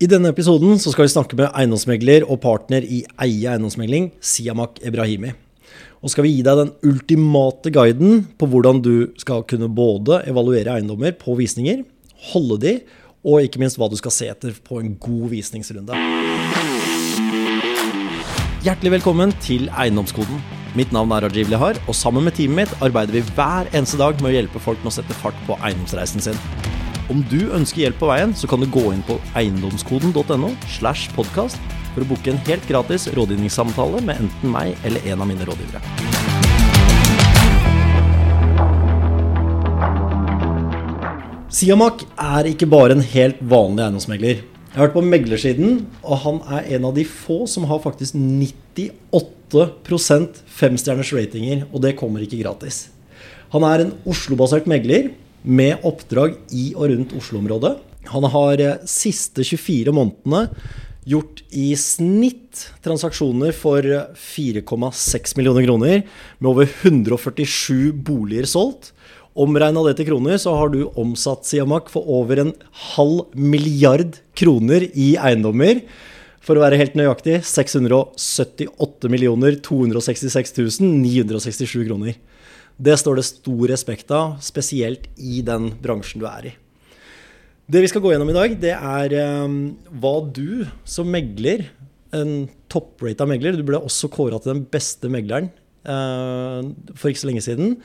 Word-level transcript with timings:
I 0.00 0.06
denne 0.08 0.30
episoden 0.32 0.78
skal 0.80 1.04
vi 1.04 1.12
snakke 1.12 1.36
med 1.36 1.50
eiendomsmegler 1.52 2.24
og 2.24 2.38
partner 2.40 2.80
i 2.80 3.02
Eie 3.20 3.50
eiendomsmegling, 3.52 4.06
Siamak 4.24 4.78
Ebrahimi. 4.80 5.34
Og 6.00 6.08
skal 6.08 6.24
vi 6.24 6.30
gi 6.38 6.44
deg 6.46 6.56
den 6.56 6.70
ultimate 6.88 7.68
guiden 7.74 8.22
på 8.40 8.48
hvordan 8.48 8.80
du 8.80 9.10
skal 9.20 9.44
kunne 9.44 9.68
både 9.68 10.22
evaluere 10.30 10.78
eiendommer 10.78 11.12
på 11.20 11.36
visninger, 11.36 11.82
holde 12.30 12.56
de, 12.64 12.74
og 13.28 13.44
ikke 13.44 13.60
minst 13.60 13.76
hva 13.76 13.90
du 13.92 13.98
skal 14.00 14.16
se 14.16 14.30
etter 14.32 14.56
på 14.64 14.80
en 14.80 14.96
god 14.96 15.28
visningsrunde. 15.34 16.00
Hjertelig 18.64 18.96
velkommen 18.96 19.36
til 19.44 19.68
Eiendomskoden. 19.68 20.40
Mitt 20.80 20.96
navn 20.96 21.12
er 21.12 21.28
Rajiv 21.28 21.52
Lihar, 21.52 21.76
og 21.84 21.92
sammen 21.92 22.24
med 22.24 22.40
teamet 22.40 22.72
mitt 22.72 22.88
arbeider 22.88 23.20
vi 23.20 23.26
hver 23.36 23.68
eneste 23.74 24.00
dag 24.00 24.16
med 24.24 24.32
å 24.32 24.36
hjelpe 24.38 24.64
folk 24.64 24.80
med 24.80 24.94
å 24.94 24.98
sette 25.02 25.20
fart 25.20 25.36
på 25.44 25.60
eiendomsreisen 25.60 26.30
sin. 26.30 26.69
Om 27.10 27.24
du 27.26 27.48
ønsker 27.50 27.82
hjelp 27.82 27.96
på 27.98 28.06
veien, 28.06 28.30
så 28.38 28.46
kan 28.46 28.62
du 28.62 28.68
gå 28.70 28.92
inn 28.94 29.00
på 29.02 29.18
eiendomskoden.no 29.34 30.54
slash 30.70 31.10
podkast 31.16 31.58
for 31.90 32.04
å 32.04 32.06
booke 32.06 32.30
en 32.30 32.38
helt 32.46 32.62
gratis 32.70 33.08
rådgivningssamtale 33.16 33.98
med 34.06 34.14
enten 34.22 34.52
meg 34.52 34.78
eller 34.86 35.02
en 35.10 35.18
av 35.24 35.26
mine 35.26 35.42
rådgivere. 35.48 35.80
Siamak 41.50 42.06
er 42.14 42.46
ikke 42.52 42.70
bare 42.70 42.94
en 42.94 43.02
helt 43.02 43.42
vanlig 43.42 43.82
eiendomsmegler. 43.88 44.46
Jeg 44.70 44.78
har 44.78 44.86
vært 44.86 44.94
på 44.94 45.02
meglersiden, 45.02 45.90
og 46.06 46.14
han 46.22 46.38
er 46.46 46.62
en 46.76 46.84
av 46.92 46.94
de 46.94 47.02
få 47.10 47.42
som 47.50 47.66
har 47.66 47.82
faktisk 47.82 48.14
98% 48.14 50.38
femstjerners 50.60 51.10
ratinger, 51.18 51.66
og 51.74 51.82
det 51.82 51.98
kommer 51.98 52.22
ikke 52.22 52.38
gratis. 52.44 52.86
Han 53.50 53.66
er 53.66 53.82
en 53.82 53.90
Oslo-basert 54.06 54.70
megler 54.70 55.10
med 55.42 55.84
oppdrag 55.86 56.36
i 56.52 56.70
og 56.76 56.90
rundt 56.92 57.14
Oslo-området. 57.16 57.74
Han 58.10 58.26
har 58.32 58.60
eh, 58.60 58.78
siste 58.88 59.44
24 59.46 59.94
månedene 59.94 60.48
gjort 61.08 61.40
i 61.56 61.72
snitt 61.80 62.66
transaksjoner 62.84 63.54
for 63.56 63.82
4,6 64.14 65.36
millioner 65.38 65.64
kroner, 65.66 66.02
med 66.38 66.50
over 66.50 66.68
147 66.68 67.92
boliger 68.04 68.48
solgt. 68.48 68.92
Omregna 69.40 69.82
det 69.86 69.96
til 69.98 70.10
kroner, 70.10 70.36
så 70.42 70.52
har 70.58 70.72
du 70.72 70.90
omsatt 70.98 71.46
Siamak 71.46 71.88
for 71.92 72.06
over 72.10 72.42
en 72.42 72.54
halv 72.96 73.30
milliard 73.34 74.18
kroner 74.38 74.88
i 74.90 75.14
eiendommer. 75.16 75.84
For 76.44 76.56
å 76.56 76.64
være 76.64 76.80
helt 76.80 76.96
nøyaktig 76.98 77.40
678 77.46 78.70
266 79.62 80.80
967 80.82 81.86
kroner. 81.86 82.16
Det 82.80 82.96
står 82.96 83.18
det 83.18 83.26
stor 83.28 83.62
respekt 83.68 84.12
av, 84.14 84.38
spesielt 84.40 85.10
i 85.20 85.42
den 85.44 85.68
bransjen 85.82 86.22
du 86.22 86.26
er 86.30 86.48
i. 86.48 86.52
Det 87.70 87.82
vi 87.84 87.90
skal 87.90 88.02
gå 88.02 88.14
gjennom 88.14 88.30
i 88.32 88.34
dag, 88.34 88.54
det 88.62 88.72
er 88.74 89.14
um, 89.44 89.58
hva 90.00 90.14
du 90.26 90.64
som 90.88 91.10
megler, 91.12 91.68
en 92.10 92.48
topprata 92.66 93.22
megler 93.28 93.54
Du 93.54 93.62
ble 93.68 93.78
også 93.78 94.08
kåra 94.10 94.40
til 94.42 94.50
den 94.50 94.64
beste 94.66 95.06
megleren 95.06 95.52
uh, 95.86 96.66
for 96.98 97.12
ikke 97.12 97.22
så 97.22 97.28
lenge 97.28 97.44
siden. 97.44 97.76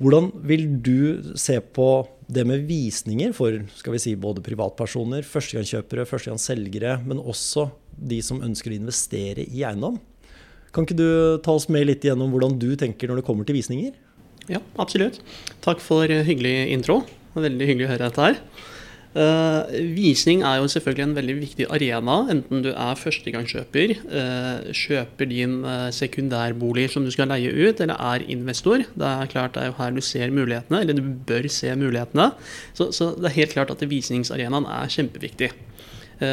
Hvordan 0.00 0.30
vil 0.48 0.64
du 0.80 1.34
se 1.36 1.58
på 1.60 2.06
det 2.30 2.46
med 2.48 2.64
visninger 2.68 3.34
for 3.36 3.58
skal 3.76 3.96
vi 3.96 4.00
si, 4.00 4.14
både 4.16 4.44
privatpersoner, 4.46 5.26
førstegangskjøpere, 5.26 6.06
førstegangsselgere, 6.08 7.00
men 7.04 7.20
også 7.20 7.66
de 7.98 8.22
som 8.24 8.40
ønsker 8.46 8.72
å 8.72 8.78
investere 8.78 9.44
i 9.44 9.66
eiendom? 9.66 9.98
Kan 10.72 10.86
ikke 10.86 10.96
du 10.96 11.08
ta 11.42 11.56
oss 11.58 11.66
med 11.72 11.88
litt 11.88 12.06
gjennom 12.06 12.30
hvordan 12.32 12.56
du 12.62 12.70
tenker 12.78 13.10
når 13.10 13.20
det 13.20 13.28
kommer 13.28 13.48
til 13.48 13.58
visninger? 13.58 13.96
Ja, 14.48 14.62
absolutt. 14.80 15.20
Takk 15.64 15.82
for 15.84 16.08
hyggelig 16.08 16.72
intro. 16.72 17.02
Veldig 17.38 17.68
hyggelig 17.68 17.88
å 17.88 17.92
høre 17.92 18.08
dette 18.08 18.26
her. 18.26 18.42
Uh, 19.18 19.64
visning 19.96 20.42
er 20.44 20.58
jo 20.60 20.66
selvfølgelig 20.68 21.02
en 21.06 21.14
veldig 21.16 21.34
viktig 21.40 21.66
arena, 21.72 22.18
enten 22.28 22.60
du 22.62 22.68
er 22.70 22.98
førstegangskjøper, 23.00 23.94
uh, 24.12 24.68
kjøper 24.76 25.30
din 25.30 25.56
uh, 25.64 25.88
sekundærbolig 25.94 26.84
som 26.92 27.06
du 27.06 27.10
skal 27.14 27.32
leie 27.32 27.50
ut, 27.50 27.80
eller 27.80 27.96
er 27.96 28.26
investor. 28.28 28.84
Det 28.84 29.08
er 29.08 29.32
klart 29.32 29.56
det 29.56 29.64
er 29.64 29.70
jo 29.70 29.78
her 29.80 29.96
du 29.96 30.02
ser 30.04 30.34
mulighetene, 30.34 30.82
eller 30.84 31.00
du 31.00 31.08
bør 31.30 31.48
se 31.50 31.72
mulighetene. 31.72 32.28
Så, 32.76 32.90
så 32.92 33.14
det 33.16 33.32
er 33.32 33.38
helt 33.40 33.56
klart 33.56 33.72
at 33.72 33.86
visningsarenaen 33.88 34.68
er 34.76 34.92
kjempeviktig. 34.92 35.50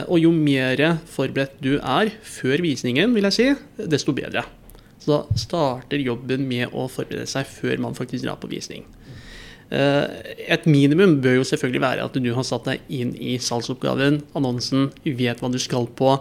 og 0.09 0.17
jo 0.19 0.31
mer 0.34 1.00
forberedt 1.06 1.59
du 1.61 1.75
er 1.78 2.09
før 2.22 2.61
visningen, 2.61 3.13
vil 3.16 3.29
jeg 3.29 3.38
si, 3.40 3.50
desto 3.85 4.13
bedre. 4.17 4.44
Så 5.05 5.13
da 5.13 5.38
starter 5.38 6.01
jobben 6.01 6.47
med 6.49 6.73
å 6.73 6.88
forberede 6.89 7.29
seg 7.29 7.45
før 7.45 7.77
man 7.83 7.97
faktisk 7.97 8.25
drar 8.25 8.39
på 8.41 8.49
visning. 8.49 8.88
Eh, 9.73 10.33
et 10.53 10.66
minimum 10.69 11.17
bør 11.23 11.39
jo 11.39 11.45
selvfølgelig 11.49 11.81
være 11.81 12.03
at 12.05 12.17
du 12.21 12.27
har 12.35 12.45
satt 12.45 12.67
deg 12.69 12.91
inn 12.93 13.16
i 13.17 13.38
salgsoppgaven, 13.41 14.21
annonsen, 14.38 14.91
vet 15.05 15.41
hva 15.41 15.49
du 15.53 15.57
skal 15.61 15.89
på. 15.97 16.16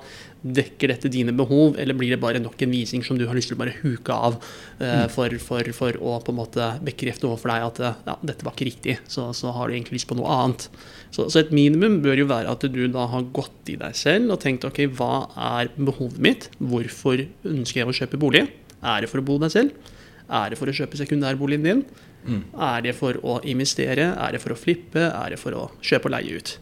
Dekker 0.44 0.92
dette 0.92 1.08
dine 1.08 1.32
behov, 1.32 1.78
eller 1.80 1.96
blir 1.96 2.12
det 2.12 2.20
bare 2.20 2.40
nok 2.42 2.60
en 2.60 2.72
visning 2.72 3.04
som 3.04 3.16
du 3.16 3.24
har 3.24 3.36
lyst 3.36 3.48
til 3.48 3.56
å 3.56 3.62
bare 3.62 3.76
huke 3.78 4.12
av 4.12 4.34
uh, 4.36 5.06
for, 5.08 5.32
for, 5.40 5.70
for, 5.72 5.96
å 5.96 6.18
på 6.20 6.34
en 6.34 6.36
måte 6.36 6.66
bekrefte 6.84 7.24
overfor 7.24 7.48
deg 7.48 7.64
at 7.64 7.80
ja, 8.10 8.16
dette 8.20 8.44
var 8.44 8.52
ikke 8.52 8.68
riktig, 8.68 8.98
så, 9.08 9.30
så, 9.32 9.54
har 9.56 9.70
du 9.70 9.78
egentlig 9.78 10.02
lyst 10.02 10.10
på 10.10 10.18
noe 10.18 10.28
annet. 10.28 10.66
Så, 11.08 11.30
så, 11.30 11.40
et 11.40 11.54
minimum 11.56 12.02
bør 12.04 12.20
jo 12.20 12.28
være 12.28 12.52
at 12.52 12.68
du 12.76 12.82
da 12.92 13.06
har 13.14 13.24
gått 13.32 13.72
i 13.72 13.78
deg 13.80 13.96
selv 13.96 14.36
og 14.36 14.42
tenkt 14.44 14.68
ok, 14.68 14.84
hva 15.00 15.14
er 15.32 15.72
behovet 15.78 16.20
mitt, 16.28 16.50
hvorfor 16.60 17.24
ønsker 17.24 17.80
jeg 17.80 17.88
å 17.88 17.96
kjøpe 18.02 18.20
bolig? 18.20 18.44
Er 18.84 19.04
det 19.04 19.10
for 19.10 19.22
å 19.22 19.26
bo 19.26 19.38
deg 19.42 19.52
selv? 19.54 19.92
Er 20.24 20.52
det 20.52 20.58
for 20.60 20.70
å 20.70 20.74
kjøpe 20.76 20.98
sekundærboligen 21.00 21.66
din? 21.66 21.84
Mm. 22.24 22.42
Er 22.66 22.84
det 22.86 22.94
for 22.96 23.18
å 23.20 23.38
investere? 23.48 24.10
Er 24.12 24.36
det 24.36 24.40
for 24.42 24.54
å 24.54 24.58
flippe? 24.58 25.08
Er 25.10 25.34
det 25.34 25.40
for 25.40 25.56
å 25.56 25.64
kjøpe 25.84 26.08
og 26.08 26.14
leie 26.16 26.40
ut? 26.40 26.56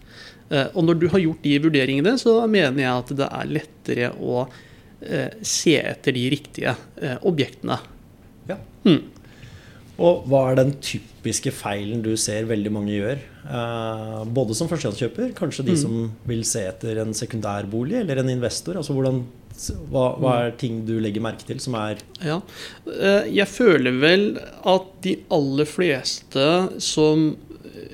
Eh, 0.52 0.68
og 0.74 0.86
når 0.86 1.00
du 1.00 1.08
har 1.12 1.22
gjort 1.22 1.46
de 1.46 1.56
vurderingene, 1.64 2.16
så 2.20 2.36
mener 2.50 2.82
jeg 2.82 2.92
at 2.92 3.12
det 3.22 3.28
er 3.28 3.52
lettere 3.56 4.12
å 4.18 4.44
eh, 4.44 5.38
se 5.46 5.78
etter 5.80 6.16
de 6.18 6.24
riktige 6.34 6.74
eh, 7.00 7.18
objektene. 7.28 7.78
Ja. 8.50 8.58
Mm. 8.86 9.00
Og 10.00 10.24
hva 10.30 10.46
er 10.50 10.58
den 10.62 10.72
typiske 10.82 11.52
feilen 11.54 12.00
du 12.04 12.14
ser 12.16 12.48
veldig 12.50 12.72
mange 12.72 12.96
gjør? 12.96 13.28
både 14.32 14.54
som 14.54 14.68
førstegangskjøper, 14.70 15.32
kanskje 15.34 15.64
de 15.66 15.74
mm. 15.74 15.80
som 15.80 15.94
vil 16.30 16.44
se 16.46 16.60
etter 16.62 17.00
en 17.02 17.10
sekundærbolig, 17.16 17.96
eller 17.98 18.20
en 18.22 18.30
investor. 18.30 18.78
altså 18.78 18.94
hvordan 18.94 19.24
hva, 19.90 20.04
hva, 20.16 20.34
er 20.46 20.54
ting 20.58 20.82
du 20.86 20.94
legger 21.02 21.22
merke 21.24 21.46
til 21.46 21.60
som 21.62 21.76
er 21.78 22.00
Ja. 22.22 22.40
Eh, 22.86 23.28
jeg 23.36 23.48
føler 23.50 23.98
vel 24.00 24.26
at 24.64 24.86
de 25.04 25.16
aller 25.34 25.68
fleste 25.68 26.46
som 26.82 27.32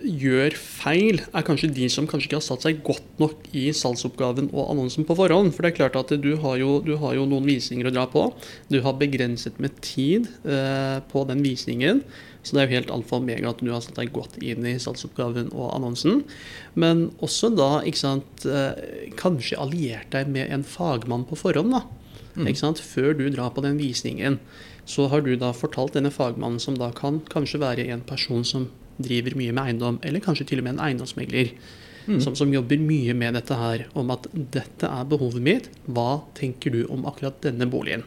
gjør 0.09 0.55
feil, 0.57 1.21
er 1.37 1.45
kanskje 1.47 1.71
de 1.75 1.89
som 1.93 2.07
kanskje 2.09 2.31
ikke 2.31 2.39
har 2.39 2.47
satt 2.47 2.65
seg 2.65 2.81
godt 2.87 3.21
nok 3.21 3.49
i 3.57 3.69
salgsoppgaven 3.77 4.51
og 4.55 4.71
annonsen 4.73 5.07
på 5.09 5.17
forhånd. 5.19 5.53
For 5.55 5.65
det 5.65 5.73
er 5.73 5.79
klart 5.83 5.99
at 6.01 6.15
du 6.23 6.31
har 6.43 6.57
jo, 6.61 6.79
du 6.85 6.95
har 7.01 7.17
jo 7.19 7.27
noen 7.29 7.49
visninger 7.49 7.89
å 7.89 7.93
dra 7.95 8.07
på. 8.11 8.25
Du 8.73 8.81
har 8.85 8.97
begrenset 9.01 9.61
med 9.63 9.77
tid 9.85 10.31
eh, 10.49 10.99
på 11.13 11.25
den 11.29 11.45
visningen. 11.45 12.03
Så 12.43 12.55
det 12.55 12.63
er 12.63 12.69
jo 12.69 12.79
helt 12.79 12.95
alfa 12.95 13.19
og 13.19 13.27
omega 13.27 13.51
at 13.51 13.61
du 13.61 13.69
har 13.73 13.83
satt 13.85 13.99
deg 13.99 14.15
godt 14.15 14.39
inn 14.41 14.65
i 14.67 14.79
salgsoppgaven 14.81 15.51
og 15.53 15.73
annonsen. 15.75 16.23
Men 16.79 17.09
også 17.25 17.53
da 17.53 17.83
ikke 17.85 18.03
sant, 18.05 18.49
eh, 18.49 19.13
kanskje 19.21 19.61
alliert 19.61 20.11
deg 20.15 20.33
med 20.33 20.49
en 20.55 20.65
fagmann 20.65 21.27
på 21.29 21.39
forhånd. 21.39 21.77
da, 21.77 21.85
mm. 22.35 22.49
ikke 22.49 22.65
sant, 22.65 22.81
Før 22.81 23.13
du 23.19 23.29
drar 23.29 23.53
på 23.53 23.65
den 23.67 23.79
visningen. 23.79 24.41
Så 24.89 25.11
har 25.13 25.21
du 25.21 25.35
da 25.37 25.53
fortalt 25.53 25.93
denne 25.99 26.11
fagmannen, 26.11 26.61
som 26.61 26.79
da 26.81 26.89
kan 26.97 27.21
kanskje 27.29 27.61
være 27.61 27.91
en 27.93 28.01
person 28.01 28.45
som 28.45 28.71
driver 28.99 29.37
mye 29.39 29.55
med 29.55 29.65
eiendom, 29.65 30.01
eller 30.07 30.25
kanskje 30.25 30.49
til 30.51 30.63
og 30.63 30.69
med 30.69 30.77
en 30.77 30.85
eiendomsmegler. 30.89 31.53
Mm. 32.09 32.23
Som, 32.25 32.37
som, 32.39 32.53
jobber 32.53 32.81
mye 32.81 33.13
med 33.17 33.37
dette 33.37 33.57
her, 33.59 33.85
om 33.99 34.09
at 34.15 34.31
dette 34.33 34.89
er 34.89 35.09
behovet 35.11 35.45
mitt. 35.45 35.69
Hva 35.85 36.23
tenker 36.39 36.73
du 36.73 36.81
om 36.89 37.05
akkurat 37.09 37.37
denne 37.45 37.69
boligen? 37.69 38.07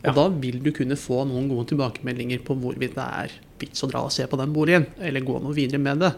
Og 0.00 0.10
ja. 0.10 0.12
da 0.16 0.26
vil 0.32 0.60
du 0.64 0.70
kunne 0.76 0.96
få 0.96 1.22
noen 1.28 1.48
gode 1.48 1.70
tilbakemeldinger 1.72 2.44
på 2.44 2.56
hvorvidt 2.60 2.96
det 2.96 3.06
er 3.24 3.34
vits 3.60 3.84
å 3.84 3.88
dra 3.90 4.04
og 4.06 4.12
se 4.12 4.24
på 4.28 4.38
den 4.40 4.52
boligen, 4.56 4.86
eller 5.00 5.24
gå 5.24 5.40
noe 5.40 5.56
videre 5.56 5.80
med 5.82 6.04
det. 6.04 6.14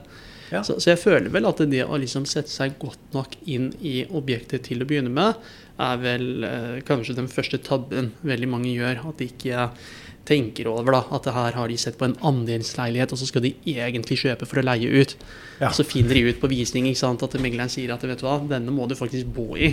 Ja. 0.52 0.60
Så, 0.66 0.76
så, 0.82 0.92
jeg 0.92 1.00
føler 1.00 1.32
vel 1.32 1.48
at 1.48 1.62
det 1.70 1.82
å 1.86 1.98
liksom 1.98 2.26
sette 2.28 2.52
seg 2.52 2.76
godt 2.82 3.14
nok 3.14 3.38
inn 3.48 3.70
i 3.80 4.02
objektet 4.12 4.66
til 4.68 4.84
å 4.84 4.88
begynne 4.88 5.12
med, 5.12 5.38
er 5.82 6.00
vel 6.02 6.44
eh, 6.44 6.80
kanskje 6.86 7.16
den 7.16 7.30
første 7.32 7.58
tabben 7.64 8.12
veldig 8.20 8.50
mange 8.52 8.74
gjør. 8.74 9.00
At 9.08 9.22
de 9.22 9.30
ikke 9.32 9.70
tenker 10.28 10.68
over 10.70 10.94
da, 10.94 11.00
at 11.16 11.28
her 11.34 11.56
har 11.58 11.70
de 11.70 11.76
sett 11.80 11.98
på 11.98 12.06
en 12.06 12.16
andelsleilighet, 12.22 13.12
og 13.14 13.20
så 13.20 13.28
skal 13.28 13.44
de 13.46 13.52
egentlig 13.66 14.20
kjøpe 14.22 14.46
for 14.48 14.60
å 14.60 14.66
leie 14.66 15.02
ut. 15.02 15.14
Ja. 15.58 15.72
Så 15.74 15.86
finner 15.86 16.18
de 16.18 16.24
ut 16.30 16.40
på 16.42 16.50
visning 16.52 16.88
ikke 16.90 17.02
sant, 17.02 17.24
at 17.26 17.38
megleren 17.42 17.72
sier 17.72 17.94
at 17.94 18.04
vet 18.06 18.22
du 18.22 18.26
hva, 18.26 18.38
denne 18.50 18.74
må 18.74 18.86
du 18.90 18.96
faktisk 18.98 19.30
bo 19.34 19.52
i 19.56 19.72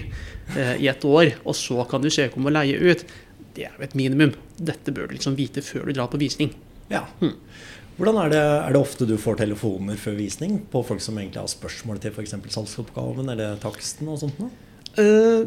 eh, 0.55 0.75
i 0.79 0.89
et 0.89 1.05
år, 1.05 1.35
og 1.43 1.57
så 1.57 1.85
kan 1.89 2.01
du 2.03 2.09
søke 2.13 2.39
om 2.39 2.49
å 2.49 2.53
leie 2.53 2.77
ut. 2.77 3.05
Det 3.55 3.67
er 3.67 3.75
jo 3.75 3.85
et 3.85 3.97
minimum. 3.97 4.33
Dette 4.57 4.93
bør 4.95 5.09
du 5.09 5.17
liksom 5.17 5.37
vite 5.37 5.65
før 5.65 5.89
du 5.89 5.95
drar 5.97 6.09
på 6.11 6.21
visning. 6.21 6.53
Ja. 6.89 7.05
Hmm. 7.19 7.35
Hvordan 7.99 8.15
er 8.21 8.31
det, 8.31 8.39
er 8.39 8.73
det, 8.73 8.79
ofte 8.79 9.05
du 9.05 9.17
får 9.19 9.41
telefoner 9.41 9.97
før 9.99 10.15
visning 10.15 10.61
på 10.71 10.81
folk 10.87 11.03
som 11.03 11.17
egentlig 11.19 11.41
har 11.41 11.51
spørsmål 11.51 11.99
til 11.99 12.13
f.eks. 12.15 12.37
salgsoppgaven 12.55 13.27
eller 13.33 13.59
taksten 13.59 14.07
og 14.07 14.21
sånt? 14.21 14.39
Noe? 14.39 14.68
Eh, 14.97 15.45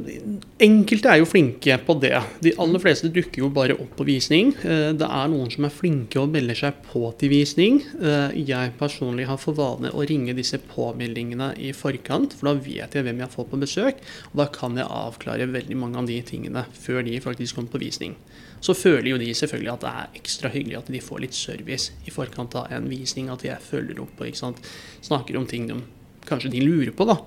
enkelte 0.63 1.11
er 1.11 1.19
jo 1.19 1.27
flinke 1.27 1.75
på 1.83 1.97
det. 2.01 2.15
De 2.45 2.53
aller 2.63 2.81
fleste 2.81 3.11
dukker 3.13 3.43
jo 3.43 3.51
bare 3.53 3.75
opp 3.75 3.97
på 3.99 4.07
visning. 4.07 4.53
Eh, 4.63 4.93
det 4.95 5.09
er 5.09 5.33
noen 5.33 5.51
som 5.51 5.67
er 5.67 5.75
flinke 5.75 6.21
og 6.23 6.31
melder 6.33 6.61
seg 6.61 6.79
på 6.87 7.09
til 7.19 7.33
visning. 7.33 7.81
Eh, 7.99 8.39
jeg 8.47 8.73
personlig 8.79 9.27
har 9.27 9.41
for 9.43 9.59
vane 9.59 9.91
å 9.91 10.07
ringe 10.09 10.37
disse 10.39 10.61
påmeldingene 10.71 11.53
i 11.59 11.73
forkant, 11.75 12.39
for 12.39 12.53
da 12.53 12.55
vet 12.63 12.95
jeg 12.95 13.05
hvem 13.09 13.25
jeg 13.25 13.35
får 13.35 13.51
på 13.51 13.61
besøk. 13.65 14.03
Og 14.31 14.41
da 14.45 14.49
kan 14.55 14.79
jeg 14.79 14.87
avklare 14.87 15.51
veldig 15.51 15.81
mange 15.81 15.99
av 15.99 16.09
de 16.09 16.23
tingene 16.23 16.65
før 16.79 17.03
de 17.03 17.19
faktisk 17.21 17.59
kommer 17.59 17.75
på 17.75 17.83
visning. 17.83 18.17
Så 18.63 18.79
føler 18.79 19.11
jo 19.11 19.19
de 19.19 19.33
selvfølgelig 19.35 19.73
at 19.73 19.83
det 19.83 19.93
er 19.93 20.21
ekstra 20.23 20.53
hyggelig 20.55 20.79
at 20.79 20.93
de 20.95 21.03
får 21.03 21.25
litt 21.25 21.35
service 21.35 21.91
i 22.07 22.15
forkant 22.15 22.55
av 22.55 22.71
en 22.71 22.87
visning. 22.87 23.27
At 23.29 23.43
jeg 23.43 23.59
følger 23.59 24.05
opp 24.05 24.23
og 24.23 24.61
snakker 25.03 25.37
om 25.37 25.51
ting 25.51 25.67
de 25.67 25.83
kanskje 26.31 26.53
de 26.55 26.63
lurer 26.63 26.95
på. 26.95 27.11
da. 27.11 27.19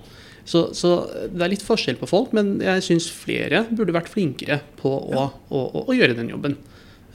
Så, 0.45 0.68
så, 0.77 0.94
det 1.33 1.42
er 1.42 1.51
litt 1.56 1.65
forskjell 1.65 1.97
på 1.97 2.09
folk, 2.09 2.33
men 2.38 2.59
jeg 2.62 2.83
syns 2.86 3.09
flere 3.09 3.63
burde 3.71 3.95
vært 3.95 4.12
flinkere 4.13 4.59
på 4.77 4.92
å, 4.94 5.13
ja. 5.15 5.27
å, 5.50 5.62
å, 5.65 5.86
å 5.89 5.95
gjøre 5.97 6.18
den 6.19 6.30
jobben. 6.36 6.59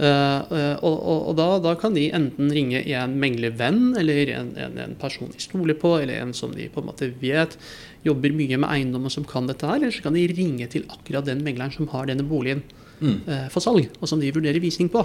Uh, 0.00 0.40
uh, 0.48 0.76
og, 0.80 0.96
og, 1.28 1.32
da, 1.36 1.46
da, 1.60 1.74
kan 1.76 1.92
de 1.92 2.06
enten 2.16 2.48
ringe 2.56 2.80
en 2.96 3.18
meglervenn, 3.20 3.98
eller 4.00 4.30
en, 4.32 4.54
en, 4.56 4.78
en, 4.80 4.94
person 4.96 5.28
de 5.28 5.42
stoler 5.44 5.76
på, 5.76 5.92
eller 6.00 6.22
en 6.22 6.32
som 6.36 6.54
de 6.56 6.70
på 6.72 6.80
en 6.80 6.88
måte 6.88 7.10
vet 7.20 7.58
jobber 8.06 8.32
mye 8.32 8.56
med 8.62 8.70
eiendom 8.72 9.10
og 9.10 9.12
som 9.12 9.26
kan 9.28 9.50
dette 9.50 9.68
her, 9.68 9.76
eller 9.76 9.92
så 9.92 10.06
kan 10.06 10.16
de 10.16 10.24
ringe 10.32 10.70
til 10.72 10.86
akkurat 10.88 11.28
den 11.28 11.44
megleren 11.44 11.74
som 11.74 11.90
har 11.92 12.08
denne 12.08 12.24
boligen 12.24 12.64
mm. 13.02 13.18
uh, 13.28 13.46
for 13.52 13.60
salg, 13.60 13.92
og 14.00 14.08
som 14.08 14.22
de 14.22 14.32
vurderer 14.32 14.62
visning 14.62 14.88
på, 14.92 15.04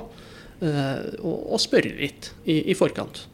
og, 0.55 1.39
og, 1.51 1.57
spørre 1.59 1.91
litt 1.99 2.29
i, 2.47 2.61
i 2.71 2.75
forkant. 2.79 3.25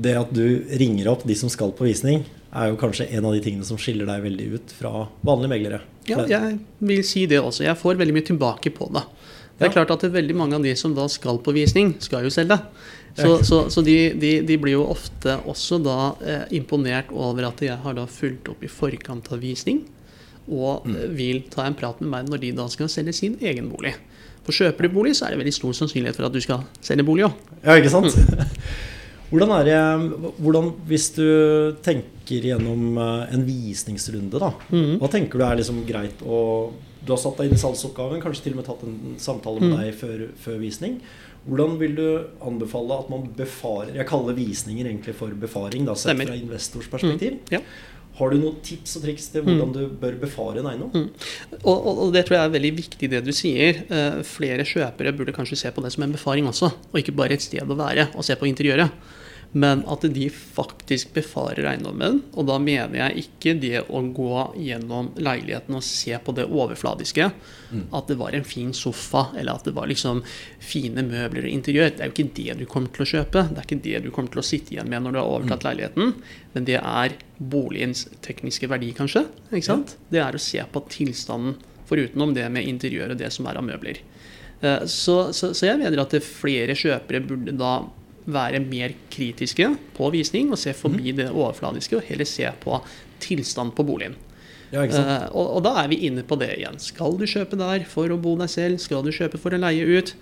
Det 0.00 0.14
at 0.16 0.30
du 0.32 0.64
ringer 0.80 1.10
opp 1.12 1.26
de 1.28 1.36
som 1.36 1.52
skal 1.52 1.74
på 1.76 1.84
visning, 1.84 2.24
er 2.54 2.70
jo 2.70 2.78
kanskje 2.78 3.08
en 3.10 3.26
av 3.26 3.34
de 3.34 3.42
tingene 3.42 3.66
som 3.66 3.78
skiller 3.80 4.08
deg 4.08 4.24
veldig 4.24 4.48
ut 4.54 4.74
fra 4.78 5.06
vanlige 5.26 5.52
meglere. 5.52 5.80
Ja, 6.08 6.24
jeg 6.28 6.58
vil 6.84 7.02
si 7.06 7.24
det 7.30 7.40
også. 7.42 7.64
Jeg 7.66 7.80
får 7.80 7.98
veldig 8.00 8.14
mye 8.14 8.28
tilbake 8.28 8.72
på 8.74 8.90
det. 8.94 9.02
Det 9.54 9.66
er 9.66 9.70
ja. 9.70 9.74
klart 9.76 9.92
at 9.94 10.02
det 10.02 10.10
er 10.10 10.18
veldig 10.18 10.36
mange 10.38 10.58
av 10.58 10.66
de 10.66 10.74
som 10.78 10.94
da 10.96 11.06
skal 11.10 11.38
på 11.42 11.54
visning, 11.54 11.94
skal 12.02 12.26
jo 12.26 12.32
selge. 12.34 12.58
Så, 13.14 13.36
så, 13.46 13.60
så 13.70 13.82
de, 13.86 14.10
de, 14.18 14.30
de, 14.42 14.56
blir 14.58 14.74
jo 14.74 14.86
ofte 14.90 15.36
også 15.46 15.78
da 15.82 15.98
eh, 16.26 16.46
imponert 16.58 17.12
over 17.14 17.46
at 17.46 17.62
jeg 17.62 17.76
har 17.84 17.94
da 17.94 18.08
fulgt 18.10 18.50
opp 18.50 18.64
i 18.66 18.70
forkant 18.70 19.30
av 19.30 19.38
visning, 19.42 19.84
og 20.50 20.82
mm. 20.82 20.96
vil 21.14 21.44
ta 21.52 21.68
en 21.68 21.76
prat 21.78 22.02
med 22.02 22.10
meg 22.10 22.32
når 22.32 22.42
de 22.42 22.50
da 22.58 22.66
skal 22.72 22.90
selge 22.90 23.14
sin 23.14 23.38
egen 23.38 23.70
bolig. 23.70 23.94
For 24.44 24.56
kjøper 24.56 24.88
du 24.88 24.96
bolig, 24.96 25.14
så 25.16 25.28
er 25.28 25.34
det 25.34 25.44
veldig 25.44 25.54
stor 25.56 25.78
sannsynlighet 25.78 26.18
for 26.18 26.26
at 26.26 26.34
du 26.34 26.42
skal 26.42 26.66
selge 26.84 27.06
bolig 27.06 27.28
òg. 27.28 27.38
Ja, 27.62 27.78
ikke 27.78 27.94
sant? 27.94 28.10
Mm. 28.10 28.58
Hvordan 29.30 29.54
er 29.56 29.64
det, 29.66 29.78
hvordan, 30.38 30.68
Hvis 30.86 31.08
du 31.16 31.24
tenker 31.82 32.13
gjennom 32.30 32.98
eh, 32.98 33.34
en 33.34 33.44
visningsrunde, 33.46 34.40
da, 34.40 34.50
mm. 34.70 34.96
hva 35.02 35.10
tenker 35.12 35.40
du 35.40 35.46
er 35.46 35.60
liksom 35.60 35.84
greit 35.88 36.24
å 36.24 36.40
Du 37.04 37.12
har 37.12 37.20
satt 37.20 37.36
deg 37.36 37.50
inn 37.50 37.58
i 37.58 37.60
salgsoppgaven, 37.60 38.22
kanskje 38.22 38.46
til 38.46 38.54
og 38.54 38.62
med 38.62 38.68
tatt 38.68 38.84
en 38.86 39.16
samtale 39.20 39.60
med 39.60 39.74
mm. 39.74 39.80
deg 39.80 39.96
før, 39.98 40.20
før, 40.40 40.60
visning. 40.62 41.00
Hvordan 41.44 41.74
vil 41.76 41.98
du 41.98 42.06
anbefale 42.40 42.96
at 42.96 43.10
man 43.12 43.26
befarer 43.36 43.98
Jeg 43.98 44.08
kaller 44.08 44.32
visninger 44.32 44.86
egentlig 44.88 45.12
for 45.18 45.34
befaring, 45.36 45.84
da, 45.84 45.92
sett 45.92 46.16
fra 46.16 46.38
investors 46.38 46.88
perspektiv. 46.88 47.36
Mm. 47.42 47.58
Ja. 47.58 47.60
Har 48.14 48.30
du 48.30 48.38
noen 48.38 48.60
tips 48.62 48.94
og 48.96 49.02
triks 49.04 49.26
til 49.32 49.42
hvordan 49.42 49.72
mm. 49.72 49.74
du 49.74 49.98
bør 50.00 50.16
befare 50.22 50.62
en 50.62 50.68
eiendom? 50.70 50.92
Mm. 50.94 51.08
Og, 51.64 51.74
og, 51.74 51.90
og, 51.90 52.12
det 52.14 52.22
tror 52.28 52.38
jeg 52.38 52.46
er 52.46 52.54
veldig 52.54 52.72
viktig, 52.78 53.10
det 53.10 53.20
du 53.26 53.32
sier. 53.34 53.82
Eh, 53.84 54.20
flere 54.28 54.66
kjøpere 54.70 55.12
burde 55.18 55.34
kanskje 55.34 55.58
se 55.64 55.72
på 55.74 55.82
det 55.82 55.90
som 55.92 56.06
en 56.06 56.14
befaring 56.14 56.46
også, 56.48 56.70
og 56.92 57.00
ikke 57.00 57.16
bare 57.18 57.34
et 57.34 57.44
sted 57.44 57.60
å 57.66 57.78
være 57.78 58.12
og 58.14 58.26
se 58.26 58.38
på 58.38 58.48
interiøret 58.48 59.12
men 59.56 59.84
at 59.86 60.02
de 60.10 60.24
faktisk 60.30 61.12
befarer 61.14 61.68
eiendommen. 61.70 62.16
Og 62.34 62.48
da 62.48 62.56
mener 62.58 62.96
jeg 62.98 63.22
ikke 63.22 63.52
det 63.62 63.84
å 63.86 64.00
gå 64.16 64.40
gjennom 64.58 65.12
leiligheten 65.14 65.76
og 65.78 65.84
se 65.86 66.18
på 66.18 66.34
det 66.34 66.48
overfladiske. 66.48 67.28
Mm. 67.70 67.84
At 67.94 68.10
det 68.10 68.16
var 68.18 68.34
en 68.34 68.46
fin 68.48 68.72
sofa, 68.74 69.28
eller 69.38 69.54
at 69.54 69.68
det 69.68 69.76
var 69.76 69.86
liksom 69.86 70.24
fine 70.58 71.06
møbler 71.06 71.46
og 71.46 71.54
interiør. 71.54 71.94
Det 71.94 72.02
er 72.02 72.10
jo 72.10 72.16
ikke 72.16 72.34
det 72.40 72.58
du 72.64 72.66
kommer 72.66 72.90
til 72.96 73.06
å 73.06 73.08
kjøpe. 73.12 73.46
Det 73.52 73.62
er 73.62 73.68
ikke 73.68 73.80
det 73.86 74.02
du 74.02 74.10
kommer 74.10 74.34
til 74.34 74.42
å 74.42 74.46
sitte 74.50 74.74
igjen 74.74 74.90
med 74.90 75.06
når 75.06 75.14
du 75.14 75.22
har 75.22 75.32
overtatt 75.36 75.62
mm. 75.62 75.68
leiligheten. 75.70 76.14
Men 76.56 76.70
det 76.72 76.80
er 76.82 77.18
boligens 77.38 78.08
tekniske 78.26 78.74
verdi, 78.74 78.90
kanskje. 78.98 79.28
ikke 79.52 79.70
sant? 79.70 79.94
Ja. 79.94 80.10
Det 80.16 80.24
er 80.26 80.34
å 80.34 80.46
se 80.50 80.66
på 80.74 80.86
tilstanden, 80.98 81.60
forutenom 81.86 82.34
det 82.34 82.50
med 82.50 82.66
interiør 82.66 83.14
og 83.14 83.22
det 83.22 83.30
som 83.30 83.46
er 83.46 83.62
av 83.62 83.70
møbler. 83.70 84.02
Eh, 84.64 84.86
så, 84.90 85.28
så, 85.30 85.54
så 85.54 85.70
jeg 85.70 85.78
mener 85.78 86.02
at 86.02 86.22
flere 86.26 86.74
kjøpere 86.74 87.22
burde 87.22 87.54
da 87.54 87.84
være 88.24 88.60
mer 88.64 88.94
kritiske 89.12 89.66
på 89.96 90.10
visning 90.14 90.52
og 90.52 90.60
se 90.60 90.72
forbi 90.76 91.12
mm. 91.12 91.18
det 91.18 91.26
overfladiske 91.32 91.98
og 91.98 92.06
heller 92.08 92.28
se 92.28 92.48
på 92.62 92.78
tilstand 93.24 93.74
på 93.76 93.84
boligen. 93.86 94.16
Ja, 94.74 94.82
uh, 94.82 95.28
og, 95.36 95.58
og, 95.58 95.60
da 95.66 95.76
er 95.84 95.90
vi 95.92 96.00
inne 96.08 96.24
på 96.26 96.38
det 96.40 96.54
igjen. 96.56 96.80
Skal 96.82 97.18
du 97.20 97.26
kjøpe 97.30 97.58
der 97.60 97.84
for 97.88 98.10
å 98.10 98.18
bo 98.20 98.34
deg 98.40 98.50
selv? 98.50 98.80
Skal 98.82 99.04
du 99.06 99.12
kjøpe 99.14 99.38
for 99.38 99.54
å 99.54 99.60
leie 99.60 99.84
ut? 99.86 100.14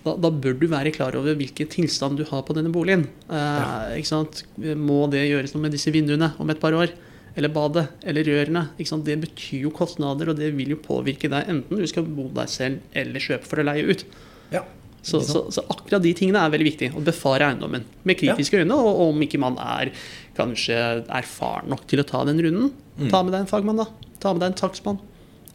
Da, 0.00 0.14
da 0.16 0.30
bør 0.32 0.56
du 0.56 0.64
være 0.72 0.92
klar 0.94 1.14
over 1.18 1.36
hvilken 1.36 1.68
tilstand 1.70 2.18
du 2.18 2.24
har 2.30 2.42
på 2.46 2.56
denne 2.56 2.72
boligen. 2.74 3.04
Uh, 3.28 3.92
ja. 4.00 4.74
Må 4.74 5.04
det 5.12 5.26
gjøres 5.28 5.54
noe 5.54 5.66
med 5.66 5.76
disse 5.76 5.92
vinduene 5.94 6.32
om 6.40 6.50
et 6.50 6.62
par 6.62 6.74
år? 6.76 6.96
Eller 7.38 7.52
badet? 7.54 7.86
Eller 8.02 8.26
rørene? 8.26 8.66
Det 8.80 9.18
betyr 9.22 9.68
jo 9.68 9.74
kostnader, 9.74 10.32
og 10.32 10.40
det 10.40 10.50
vil 10.56 10.74
jo 10.74 10.80
påvirke 10.82 11.30
deg 11.30 11.52
enten 11.52 11.78
du 11.78 11.86
skal 11.86 12.08
bo 12.08 12.26
deg 12.34 12.50
selv 12.50 12.96
eller 12.96 13.22
kjøpe 13.22 13.46
for 13.46 13.62
å 13.62 13.68
leie 13.68 13.86
ut. 13.86 14.06
Ja. 14.50 14.64
Så, 15.02 15.22
så, 15.24 15.46
så, 15.48 15.64
akkurat 15.72 16.02
de 16.04 16.12
tingene 16.16 16.42
er 16.44 16.52
veldig 16.52 16.66
viktig. 16.66 16.90
Å 16.96 17.02
befare 17.04 17.48
eiendommen 17.48 17.86
med 18.04 18.18
kritiske 18.20 18.58
ja. 18.58 18.64
øyne. 18.64 18.76
Og 18.76 19.04
om 19.08 19.22
ikke 19.24 19.40
man 19.40 19.56
er 19.62 19.92
kanskje 20.36 20.76
erfaren 21.06 21.70
nok 21.72 21.86
til 21.90 22.02
å 22.02 22.06
ta 22.08 22.24
den 22.28 22.40
runden, 22.44 22.72
mm. 22.98 23.08
ta 23.12 23.22
med 23.24 23.34
deg 23.34 23.44
en 23.44 23.50
fagmann, 23.50 23.80
da. 23.80 23.88
Ta 24.20 24.34
med 24.34 24.44
deg 24.44 24.52
en 24.52 24.58
takstmann. 24.60 25.00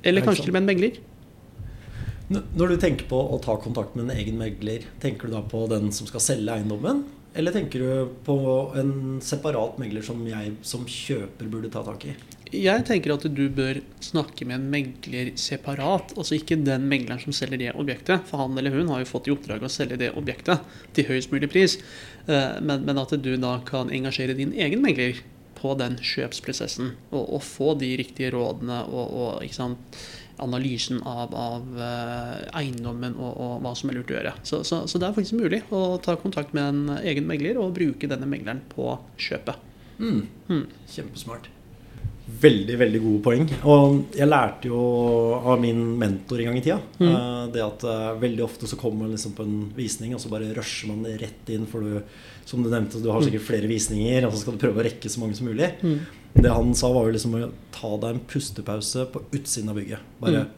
Eller 0.06 0.26
kanskje 0.26 0.48
til 0.48 0.54
og 0.54 0.58
med 0.58 0.66
en 0.66 0.72
megler. 0.74 1.04
Når 2.30 2.74
du 2.74 2.80
tenker 2.82 3.06
på 3.10 3.20
å 3.20 3.38
ta 3.42 3.54
kontakt 3.62 3.94
med 3.98 4.08
en 4.08 4.18
egen 4.18 4.40
megler, 4.40 4.88
tenker 5.02 5.30
du 5.30 5.36
da 5.36 5.44
på 5.46 5.66
den 5.70 5.92
som 5.94 6.10
skal 6.10 6.24
selge 6.26 6.58
eiendommen? 6.58 7.04
Eller 7.38 7.54
tenker 7.54 7.84
du 7.84 8.14
på 8.26 8.38
en 8.80 9.20
separat 9.22 9.78
megler 9.82 10.06
som 10.06 10.22
jeg 10.26 10.56
som 10.66 10.88
kjøper 10.90 11.52
burde 11.52 11.70
ta 11.74 11.84
tak 11.86 12.08
i? 12.10 12.16
Jeg 12.54 12.86
tenker 12.86 13.16
at 13.16 13.26
du 13.38 13.46
bør 13.54 13.80
snakke 14.04 14.46
med 14.46 14.60
en 14.60 14.68
megler 14.74 15.32
separat. 15.40 16.14
Altså 16.18 16.38
ikke 16.38 16.60
den 16.62 16.88
megleren 16.92 17.22
som 17.24 17.36
selger 17.36 17.62
det 17.62 17.72
objektet. 17.74 18.26
For 18.30 18.44
han 18.44 18.58
eller 18.60 18.76
hun 18.76 18.92
har 18.94 19.02
jo 19.02 19.10
fått 19.10 19.30
i 19.30 19.34
oppdrag 19.34 19.66
å 19.66 19.72
selge 19.72 19.98
det 20.02 20.12
objektet 20.20 20.66
til 20.98 21.10
høyest 21.10 21.34
mulig 21.34 21.50
pris. 21.54 21.80
Eh, 22.28 22.60
men, 22.62 22.86
men 22.86 23.02
at 23.02 23.16
du 23.18 23.32
da 23.42 23.58
kan 23.66 23.94
engasjere 23.94 24.38
din 24.38 24.54
egen 24.54 24.84
megler 24.86 25.24
på 25.56 25.74
den 25.80 25.98
kjøpsprosessen. 26.04 26.94
Og, 27.12 27.24
og 27.24 27.42
få 27.46 27.74
de 27.82 27.96
riktige 28.02 28.34
rådene 28.36 28.84
og, 28.92 29.18
og 29.26 29.56
sant, 29.56 30.00
analysen 30.42 31.00
av, 31.08 31.32
av 31.32 31.78
uh, 31.80 32.60
eiendommen 32.60 33.16
og, 33.16 33.32
og, 33.32 33.54
hva 33.64 33.72
som 33.78 33.92
er 33.92 34.00
lurt 34.00 34.12
å 34.12 34.18
gjøre. 34.18 34.34
Så, 34.44 34.62
så, 34.68 34.84
så, 34.90 35.00
det 35.00 35.08
er 35.08 35.16
faktisk 35.16 35.40
mulig 35.40 35.62
å 35.74 35.96
ta 36.04 36.18
kontakt 36.20 36.56
med 36.58 36.68
en 36.68 36.98
egen 37.00 37.28
megler 37.30 37.60
og 37.62 37.76
bruke 37.78 38.10
denne 38.12 38.28
megleren 38.30 38.62
på 38.74 38.98
kjøpet. 39.16 39.64
Mm. 39.96 40.26
Mm. 40.52 40.66
Kjempesmart. 40.92 41.48
Veldig 42.26 42.76
veldig 42.82 43.00
gode 43.04 43.22
poeng. 43.22 43.44
Og 43.70 44.16
jeg 44.18 44.26
lærte 44.26 44.70
jo 44.72 44.80
av 45.38 45.60
min 45.62 45.82
mentor 46.02 46.42
en 46.42 46.50
gang 46.50 46.58
i 46.58 46.64
tida 46.66 46.80
mm. 46.98 47.06
uh, 47.06 47.44
det 47.54 47.62
at 47.62 47.86
uh, 47.86 48.16
veldig 48.18 48.42
ofte 48.48 48.70
så 48.70 48.80
kommer 48.82 49.04
man 49.06 49.14
liksom 49.14 49.36
på 49.38 49.46
en 49.46 49.60
visning, 49.78 50.16
og 50.18 50.24
så 50.24 50.32
bare 50.32 50.50
rusher 50.56 50.90
man 50.90 51.06
rett 51.22 51.52
inn. 51.54 51.68
For 51.70 51.86
du, 51.86 52.00
som 52.50 52.66
du 52.66 52.72
nevnte, 52.72 53.02
du 53.04 53.12
har 53.12 53.22
mm. 53.22 53.28
sikkert 53.28 53.46
flere 53.52 53.70
visninger, 53.70 54.26
og 54.26 54.34
så 54.34 54.42
skal 54.42 54.58
du 54.58 54.64
prøve 54.66 54.82
å 54.82 54.88
rekke 54.88 55.12
så 55.12 55.22
mange 55.22 55.38
som 55.38 55.52
mulig. 55.52 55.70
Mm. 55.86 56.00
Det 56.34 56.56
han 56.58 56.74
sa, 56.76 56.90
var 56.98 57.06
jo 57.06 57.14
liksom 57.16 57.38
å 57.38 57.52
ta 57.78 57.94
deg 57.94 58.10
en 58.16 58.26
pustepause 58.34 59.06
på 59.14 59.24
utsiden 59.30 59.72
av 59.72 59.80
bygget. 59.84 60.10
Bare 60.26 60.48
mm. 60.48 60.58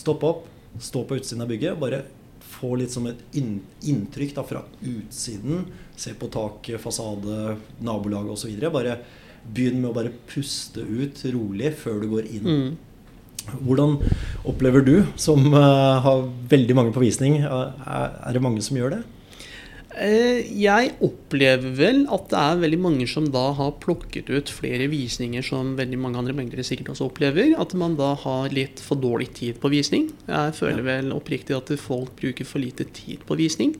stoppe 0.00 0.32
opp, 0.32 0.48
stå 0.80 1.04
på 1.04 1.20
utsiden 1.20 1.44
av 1.44 1.52
bygget. 1.52 1.76
Bare 1.84 2.02
få 2.48 2.74
litt 2.80 2.96
som 2.96 3.06
et 3.12 3.20
inntrykk 3.36 4.34
da, 4.40 4.48
fra 4.48 4.64
utsiden. 4.80 5.66
Se 6.00 6.16
på 6.16 6.32
taket, 6.32 6.80
fasade, 6.80 7.58
nabolaget 7.84 8.38
osv. 8.38 8.70
Bare 8.72 9.02
Begynn 9.46 9.80
med 9.82 9.92
å 9.92 9.96
bare 9.96 10.12
puste 10.28 10.82
ut 10.84 11.22
rolig 11.32 11.72
før 11.80 12.02
du 12.02 12.10
går 12.12 12.28
inn. 12.28 12.48
Mm. 12.48 12.76
Hvordan 13.64 13.98
opplever 14.48 14.84
du, 14.84 14.96
som 15.20 15.52
uh, 15.54 16.00
har 16.04 16.26
veldig 16.50 16.76
mange 16.76 16.94
på 16.94 17.02
visning, 17.04 17.40
uh, 17.44 17.72
er 18.26 18.36
det 18.36 18.42
mange 18.44 18.64
som 18.64 18.78
gjør 18.78 18.98
det? 18.98 19.00
Uh, 19.98 20.44
jeg 20.54 20.92
opplever 21.04 21.72
vel 21.78 22.02
at 22.14 22.28
det 22.30 22.40
er 22.42 22.60
veldig 22.62 22.80
mange 22.84 23.06
som 23.10 23.28
da 23.34 23.48
har 23.58 23.78
plukket 23.82 24.30
ut 24.30 24.52
flere 24.52 24.86
visninger 24.92 25.44
som 25.44 25.72
veldig 25.78 26.00
mange 26.00 26.20
andre 26.20 26.36
meglere 26.36 26.66
sikkert 26.66 26.92
også 26.94 27.08
opplever. 27.08 27.54
At 27.60 27.74
man 27.78 27.96
da 27.98 28.12
har 28.26 28.52
litt 28.54 28.82
for 28.84 29.00
dårlig 29.00 29.32
tid 29.40 29.62
på 29.62 29.72
visning. 29.72 30.10
Jeg 30.28 30.58
føler 30.58 30.84
ja. 30.84 30.88
vel 30.92 31.16
oppriktig 31.16 31.56
at 31.56 31.72
folk 31.80 32.14
bruker 32.20 32.48
for 32.48 32.62
lite 32.62 32.88
tid 32.94 33.24
på 33.28 33.38
visning. 33.40 33.74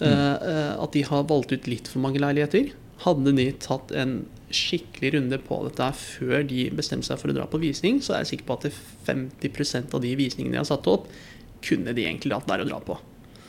Mm. 0.00 0.80
At 0.80 0.94
de 0.96 1.02
har 1.04 1.26
valgt 1.28 1.50
ut 1.52 1.66
litt 1.68 1.88
for 1.90 2.00
mange 2.00 2.22
leiligheter. 2.22 2.70
Hadde 3.02 3.34
de 3.36 3.50
tatt 3.60 3.92
en 3.92 4.14
skikkelig 4.54 5.14
runde 5.16 5.38
på 5.44 5.60
dette 5.66 5.90
før 5.96 6.42
de 6.48 6.66
bestemte 6.76 7.08
seg 7.08 7.20
for 7.20 7.32
å 7.32 7.36
dra 7.36 7.46
på 7.50 7.60
visning, 7.62 8.00
så 8.02 8.16
er 8.16 8.24
jeg 8.24 8.34
sikker 8.34 8.48
på 8.48 8.58
at 8.58 8.80
50% 9.08 9.94
av 9.96 10.02
de 10.04 10.16
visningene 10.18 10.58
de 10.58 10.62
har 10.62 10.68
satt 10.68 10.88
opp, 10.90 11.06
kunne 11.64 11.94
de 11.96 12.06
egentlig 12.06 12.32
latt 12.32 12.48
være 12.50 12.66
å 12.66 12.70
dra 12.70 12.80
på. 12.84 12.98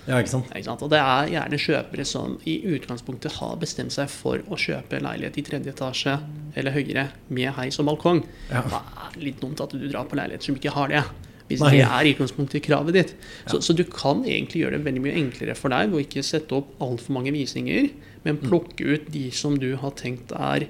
Ja, 0.08 0.18
ikke 0.18 0.32
sant? 0.32 0.50
Ikke 0.50 0.66
sant? 0.66 0.82
Og 0.82 0.90
det 0.92 1.00
er 1.00 1.30
gjerne 1.30 1.60
kjøpere 1.62 2.06
som 2.10 2.38
i 2.50 2.56
utgangspunktet 2.74 3.38
har 3.38 3.58
bestemt 3.62 3.94
seg 3.94 4.10
for 4.10 4.42
å 4.50 4.58
kjøpe 4.58 5.02
leilighet 5.04 5.38
i 5.38 5.44
tredje 5.46 5.74
etasje 5.76 6.16
eller 6.58 6.74
høyere 6.74 7.10
med 7.30 7.52
heis 7.58 7.78
og 7.82 7.88
balkong. 7.92 8.24
Ja. 8.50 8.64
Det 8.66 8.80
er 8.82 9.20
litt 9.28 9.44
dumt 9.44 9.62
at 9.62 9.76
du 9.76 9.86
drar 9.86 10.10
på 10.10 10.18
leilighet 10.18 10.48
som 10.48 10.58
ikke 10.58 10.74
har 10.74 10.92
det. 10.92 11.04
Hvis 11.52 11.62
Nei. 11.62 11.74
det 11.76 11.86
er 11.86 12.10
utgangspunktet 12.14 12.62
i 12.62 12.64
kravet 12.64 12.96
ditt. 12.96 13.16
Så, 13.52 13.60
så 13.62 13.76
du 13.76 13.84
kan 13.86 14.24
egentlig 14.24 14.64
gjøre 14.64 14.80
det 14.80 14.86
veldig 14.88 15.04
mye 15.04 15.18
enklere 15.20 15.56
for 15.60 15.74
deg 15.74 15.92
ved 15.92 16.00
å 16.00 16.04
ikke 16.06 16.26
sette 16.26 16.56
opp 16.58 16.72
altfor 16.82 17.18
mange 17.18 17.34
visninger, 17.36 17.92
men 18.26 18.40
plukke 18.42 18.88
ut 18.88 19.10
de 19.12 19.26
som 19.36 19.58
du 19.60 19.74
har 19.82 19.94
tenkt 20.00 20.32
er 20.34 20.70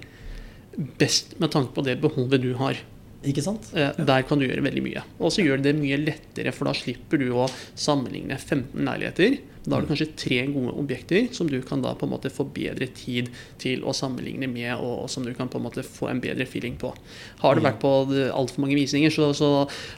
best 0.77 1.37
med 1.39 1.51
tanke 1.53 1.75
på 1.75 1.85
det 1.85 1.99
behovet 2.03 2.43
du 2.43 2.53
har. 2.59 2.79
Ikke 3.21 3.43
sant? 3.45 3.67
Ja. 3.77 3.91
Der 3.93 4.23
kan 4.25 4.41
du 4.41 4.47
gjøre 4.47 4.63
veldig 4.65 4.81
mye. 4.81 5.03
Og 5.21 5.29
så 5.33 5.43
gjør 5.45 5.61
det 5.61 5.75
mye 5.77 5.99
lettere, 6.01 6.53
for 6.55 6.65
da 6.65 6.73
slipper 6.73 7.21
du 7.21 7.27
å 7.37 7.45
sammenligne 7.77 8.33
15 8.39 8.81
leiligheter. 8.87 9.37
Da 9.61 9.75
har 9.75 9.85
du 9.85 9.91
kanskje 9.91 10.07
tre 10.17 10.39
gode 10.49 10.73
objekter 10.81 11.27
som 11.37 11.45
du 11.49 11.59
kan 11.61 11.83
da 11.83 11.91
på 11.93 12.07
en 12.07 12.13
måte 12.15 12.31
få 12.33 12.47
bedre 12.49 12.87
tid 12.97 13.29
til 13.61 13.85
å 13.85 13.93
sammenligne 13.93 14.49
med, 14.49 14.73
og, 14.81 15.05
som 15.13 15.27
du 15.27 15.35
kan 15.37 15.51
på 15.53 15.61
en 15.61 15.67
måte 15.67 15.85
få 15.85 16.09
en 16.09 16.23
bedre 16.23 16.49
feeling 16.49 16.79
på. 16.81 16.95
Har 17.43 17.55
du 17.55 17.61
vært 17.61 17.81
på 17.83 17.93
altfor 18.33 18.65
mange 18.65 18.79
visninger, 18.79 19.13
så, 19.13 19.29
så 19.37 19.51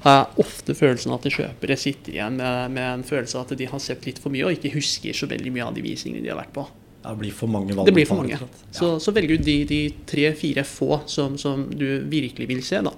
har 0.04 0.20
jeg 0.20 0.44
ofte 0.44 0.76
følelsen 0.76 1.16
at 1.16 1.32
kjøpere 1.32 1.80
sitter 1.80 2.18
igjen 2.18 2.42
med, 2.44 2.76
med 2.76 2.90
en 2.90 3.08
følelse 3.08 3.40
av 3.40 3.48
at 3.48 3.56
de 3.60 3.72
har 3.72 3.84
sett 3.84 4.04
litt 4.10 4.20
for 4.20 4.36
mye 4.36 4.50
og 4.50 4.60
ikke 4.60 4.76
husker 4.76 5.16
så 5.16 5.32
veldig 5.32 5.56
mye 5.56 5.72
av 5.72 5.78
de 5.80 5.88
visningene 5.88 6.28
de 6.28 6.36
har 6.36 6.44
vært 6.44 6.58
på. 6.60 6.68
Ja, 7.04 7.12
det 7.12 7.20
blir 7.20 7.36
for 7.36 7.52
mange 7.52 7.76
valg. 7.76 7.88
Det 7.90 7.96
blir 7.96 8.08
for 8.08 8.22
mange. 8.22 8.40
Så, 8.72 8.94
så 9.04 9.12
velg 9.16 9.36
ut 9.36 9.44
de, 9.44 9.58
de 9.68 9.80
tre-fire 10.08 10.64
få 10.68 11.02
som, 11.12 11.36
som 11.42 11.66
du 11.68 11.88
virkelig 12.10 12.48
vil 12.48 12.64
se, 12.64 12.80
da. 12.86 12.94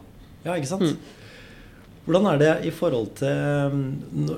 Ja, 0.45 0.53
ikke 0.53 0.69
sant? 0.69 1.13
Hvordan 2.05 2.29
er 2.29 2.41
det 2.41 2.51
i 2.69 2.73
forhold 2.73 3.15
til 3.17 3.73
um, 3.73 3.81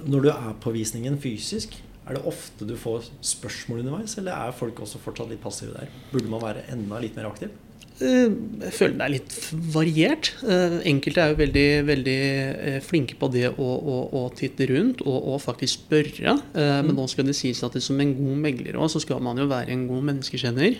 når 0.08 0.24
du 0.24 0.30
er 0.32 0.54
på 0.64 0.72
visningen 0.72 1.20
fysisk? 1.20 1.76
Er 2.08 2.16
det 2.16 2.24
ofte 2.30 2.64
du 2.64 2.78
får 2.80 3.10
spørsmål 3.20 3.82
underveis, 3.84 4.16
eller 4.22 4.32
er 4.32 4.56
folk 4.56 4.80
også 4.86 5.02
fortsatt 5.04 5.28
litt 5.34 5.44
passive 5.44 5.76
der? 5.76 5.92
Burde 6.14 6.32
man 6.32 6.40
være 6.46 6.64
enda 6.72 7.02
litt 7.04 7.20
mer 7.20 7.28
aktiv? 7.28 7.52
Eh, 7.98 8.30
Jeg 8.62 8.74
føler 8.76 8.98
det 8.98 9.06
er 9.06 9.14
litt 9.16 9.36
variert. 9.74 10.30
Eh, 10.46 10.76
Enkelte 10.92 11.24
er 11.24 11.32
jo 11.32 11.40
veldig, 11.40 11.66
veldig 11.88 12.18
eh, 12.22 12.78
flinke 12.86 13.18
på 13.18 13.30
det 13.34 13.48
å, 13.50 13.68
å, 13.78 13.98
å 14.20 14.22
titte 14.38 14.68
rundt 14.70 15.02
og, 15.06 15.16
og 15.34 15.40
faktisk 15.42 15.88
spørre. 15.88 16.36
Men 16.54 16.94
nå 16.98 17.08
skal 17.10 17.28
det 17.30 17.38
sies 17.38 17.64
at 17.66 17.78
det 17.78 17.84
som 17.86 18.00
en 18.02 18.14
god 18.18 18.42
megler 18.46 18.78
også, 18.78 18.98
så 18.98 19.06
skal 19.08 19.24
man 19.26 19.40
jo 19.42 19.48
være 19.50 19.74
en 19.74 19.88
god 19.90 20.06
menneskekjenner. 20.12 20.78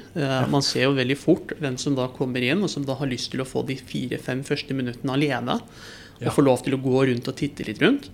Man 0.52 0.66
ser 0.66 0.88
jo 0.88 0.96
veldig 0.98 1.18
fort 1.20 1.54
hvem 1.62 1.78
som 1.82 1.98
da 1.98 2.08
kommer 2.14 2.44
inn, 2.46 2.64
og 2.66 2.72
som 2.72 2.86
da 2.88 2.96
har 2.98 3.10
lyst 3.10 3.32
til 3.34 3.44
å 3.44 3.48
få 3.48 3.64
de 3.68 3.78
fire-fem 3.78 4.44
første 4.48 4.78
minuttene 4.78 5.16
alene. 5.18 5.58
Og 6.24 6.34
få 6.34 6.46
lov 6.46 6.64
til 6.66 6.78
å 6.78 6.82
gå 6.82 7.08
rundt 7.12 7.30
og 7.30 7.38
titte 7.38 7.66
litt 7.68 7.82
rundt. 7.84 8.10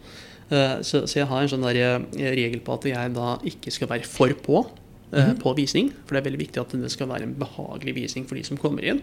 Så, 0.84 1.06
så 1.08 1.22
jeg 1.22 1.30
har 1.30 1.44
en 1.44 1.52
sånn 1.52 1.64
der 1.66 2.04
regel 2.36 2.60
på 2.64 2.76
at 2.76 2.88
jeg 2.90 3.14
da 3.16 3.36
ikke 3.48 3.72
skal 3.74 3.92
være 3.94 4.10
for 4.10 4.34
på 4.44 4.66
eh, 5.14 5.32
på 5.40 5.54
visning. 5.58 5.92
For 6.04 6.16
det 6.16 6.22
er 6.24 6.28
veldig 6.30 6.42
viktig 6.44 6.62
at 6.62 6.76
det 6.82 6.92
skal 6.94 7.10
være 7.12 7.28
en 7.30 7.36
behagelig 7.40 7.94
visning 8.02 8.26
for 8.30 8.36
de 8.40 8.44
som 8.48 8.60
kommer 8.62 8.86
inn. 8.90 9.02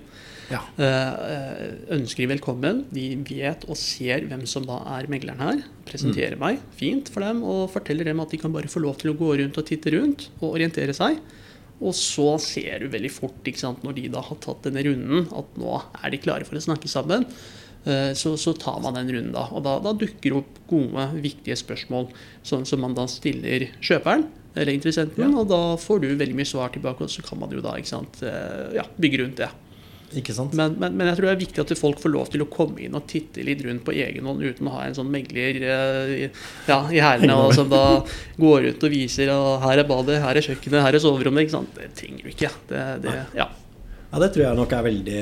Ja. 0.51 0.61
Eh, 0.83 1.67
ønsker 1.97 2.25
de 2.25 2.31
velkommen. 2.35 2.85
De 2.91 3.05
vet 3.29 3.67
og 3.71 3.79
ser 3.79 4.27
hvem 4.27 4.43
som 4.51 4.67
da 4.69 4.81
er 4.99 5.09
megleren 5.13 5.41
her. 5.43 5.63
Presenterer 5.89 6.39
meg 6.41 6.59
fint 6.79 7.09
for 7.13 7.23
dem 7.25 7.45
og 7.47 7.69
forteller 7.75 8.11
dem 8.11 8.21
at 8.25 8.35
de 8.35 8.41
kan 8.43 8.53
bare 8.55 8.71
få 8.73 8.83
lov 8.83 8.99
til 9.01 9.13
å 9.13 9.19
gå 9.19 9.31
rundt 9.43 9.61
og 9.63 9.69
titte 9.71 9.95
rundt 9.95 10.29
og 10.41 10.51
orientere 10.57 10.97
seg. 10.97 11.21
Og 11.81 11.95
så 11.97 12.35
ser 12.43 12.83
du 12.83 12.91
veldig 12.93 13.09
fort 13.15 13.47
ikke 13.49 13.63
sant, 13.63 13.81
når 13.87 13.95
de 13.97 14.09
da 14.13 14.21
har 14.27 14.37
tatt 14.45 14.67
denne 14.67 14.83
runden, 14.85 15.31
at 15.33 15.55
nå 15.57 15.79
er 16.05 16.13
de 16.13 16.19
klare 16.21 16.45
for 16.45 16.59
å 16.59 16.67
snakke 16.67 16.91
sammen. 16.93 17.25
Eh, 17.87 18.11
Så, 18.13 18.35
så 18.37 18.53
tar 18.61 18.83
man 18.85 18.99
den 18.99 19.09
runden 19.15 19.33
da. 19.33 19.47
Og 19.57 19.63
da, 19.65 19.79
da 19.81 19.95
dukker 19.97 20.35
opp 20.43 20.59
gode, 20.69 21.07
viktige 21.23 21.57
spørsmål 21.57 22.11
sånn 22.45 22.67
som 22.69 22.83
man 22.85 22.93
da 22.99 23.07
stiller 23.09 23.71
kjøperen 23.81 24.27
eller 24.55 24.73
interessenten. 24.75 25.35
Og 25.39 25.49
da 25.51 25.61
får 25.81 26.01
du 26.03 26.09
veldig 26.17 26.35
mye 26.39 26.49
svar 26.49 26.73
tilbake, 26.75 27.05
og 27.07 27.11
så 27.13 27.23
kan 27.27 27.39
man 27.39 27.51
jo 27.55 27.61
da 27.65 27.77
sant, 27.87 28.23
eh, 28.23 28.73
ja, 28.81 28.85
bygge 28.99 29.23
rundt 29.25 29.37
det. 29.43 29.51
Men, 30.59 30.73
men, 30.75 30.97
men 30.99 31.07
jeg 31.07 31.21
tror 31.21 31.29
det 31.29 31.33
er 31.37 31.39
viktig 31.45 31.61
at 31.63 31.73
folk 31.79 32.01
får 32.03 32.11
lov 32.11 32.31
til 32.33 32.43
å 32.43 32.49
komme 32.51 32.81
inn 32.83 32.97
og 32.99 33.05
titte 33.07 33.45
litt 33.47 33.61
rundt 33.63 33.85
på 33.87 33.93
egen 33.95 34.27
hånd 34.27 34.43
uten 34.43 34.67
å 34.67 34.73
ha 34.75 34.81
en 34.89 34.97
sånn 34.97 35.07
megler 35.13 35.61
eh, 35.63 36.15
i- 36.25 36.31
ja, 36.67 36.81
i 36.91 36.99
hælene 36.99 37.37
som 37.55 37.69
da 37.71 38.01
går 38.37 38.67
ut 38.73 38.83
og 38.89 38.91
viser 38.91 39.31
at 39.31 39.63
her 39.69 39.79
er 39.85 39.87
badet, 39.87 40.19
her 40.25 40.35
er 40.35 40.43
kjøkkenet, 40.43 40.83
her 40.83 40.99
er 40.99 41.05
soverommet. 41.05 41.47
ikke 41.47 41.55
sant? 41.61 41.71
Det 41.79 41.93
trenger 41.95 42.27
du 42.27 42.33
ikke. 42.35 42.51
Det, 42.73 42.83
det, 43.07 43.15
ja. 43.39 43.47
Ja, 44.11 44.19
det 44.19 44.33
tror 44.35 44.43
jeg 44.49 44.59
nok 44.59 44.73
er 44.75 44.83
veldig 44.83 45.21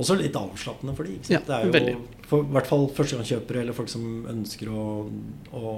Også 0.00 0.14
litt 0.16 0.36
avslappende 0.40 0.94
for 0.96 1.04
de, 1.04 1.18
ikke 1.18 1.28
sant? 1.28 1.34
Ja, 1.36 1.42
det 1.50 1.58
er 1.58 1.66
jo 1.68 1.72
veldig. 1.76 1.96
for, 2.30 2.46
i 2.48 2.54
hvert 2.56 2.70
fall 2.72 2.86
førstegangskjøpere 2.96 3.60
eller 3.66 3.76
folk 3.76 3.92
som 3.92 4.06
ønsker 4.32 4.70
å, 4.72 4.86
å 5.52 5.72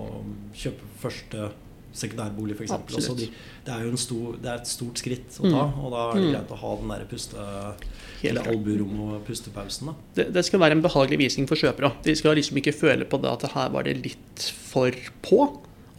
kjøpe 0.54 0.92
første 1.02 1.48
sekundærbolig, 1.94 2.56
f.eks. 2.58 2.72
Absolutt. 2.74 3.18
De, 3.22 3.28
det 3.66 3.74
er 3.74 3.84
jo 3.86 3.90
en 3.94 4.00
stor, 4.00 4.36
det 4.42 4.50
er 4.50 4.60
et 4.62 4.70
stort 4.70 4.98
skritt 5.02 5.36
å 5.40 5.50
ta, 5.50 5.64
og 5.80 5.92
da 5.94 6.00
er 6.10 6.14
det 6.18 6.22
Mm. 6.24 6.32
greit 6.34 6.54
å 6.56 6.60
ha 6.64 6.72
den 6.80 6.88
der 6.94 7.04
puste... 7.10 7.48
Eller 8.24 8.40
klart. 8.40 8.80
og 8.80 9.26
pustepausen. 9.26 9.86
da. 9.90 9.94
Det, 10.16 10.24
det 10.32 10.44
skal 10.46 10.60
være 10.62 10.72
en 10.78 10.82
behagelig 10.82 11.18
visning 11.20 11.46
for 11.50 11.60
kjøpere. 11.60 11.90
De 12.06 12.14
skal 12.16 12.34
liksom 12.38 12.56
ikke 12.56 12.72
føle 12.72 13.04
på 13.04 13.18
det 13.20 13.28
at 13.30 13.42
her 13.52 13.68
var 13.74 13.84
det 13.84 13.98
litt 14.00 14.46
for 14.70 14.90
på, 15.22 15.40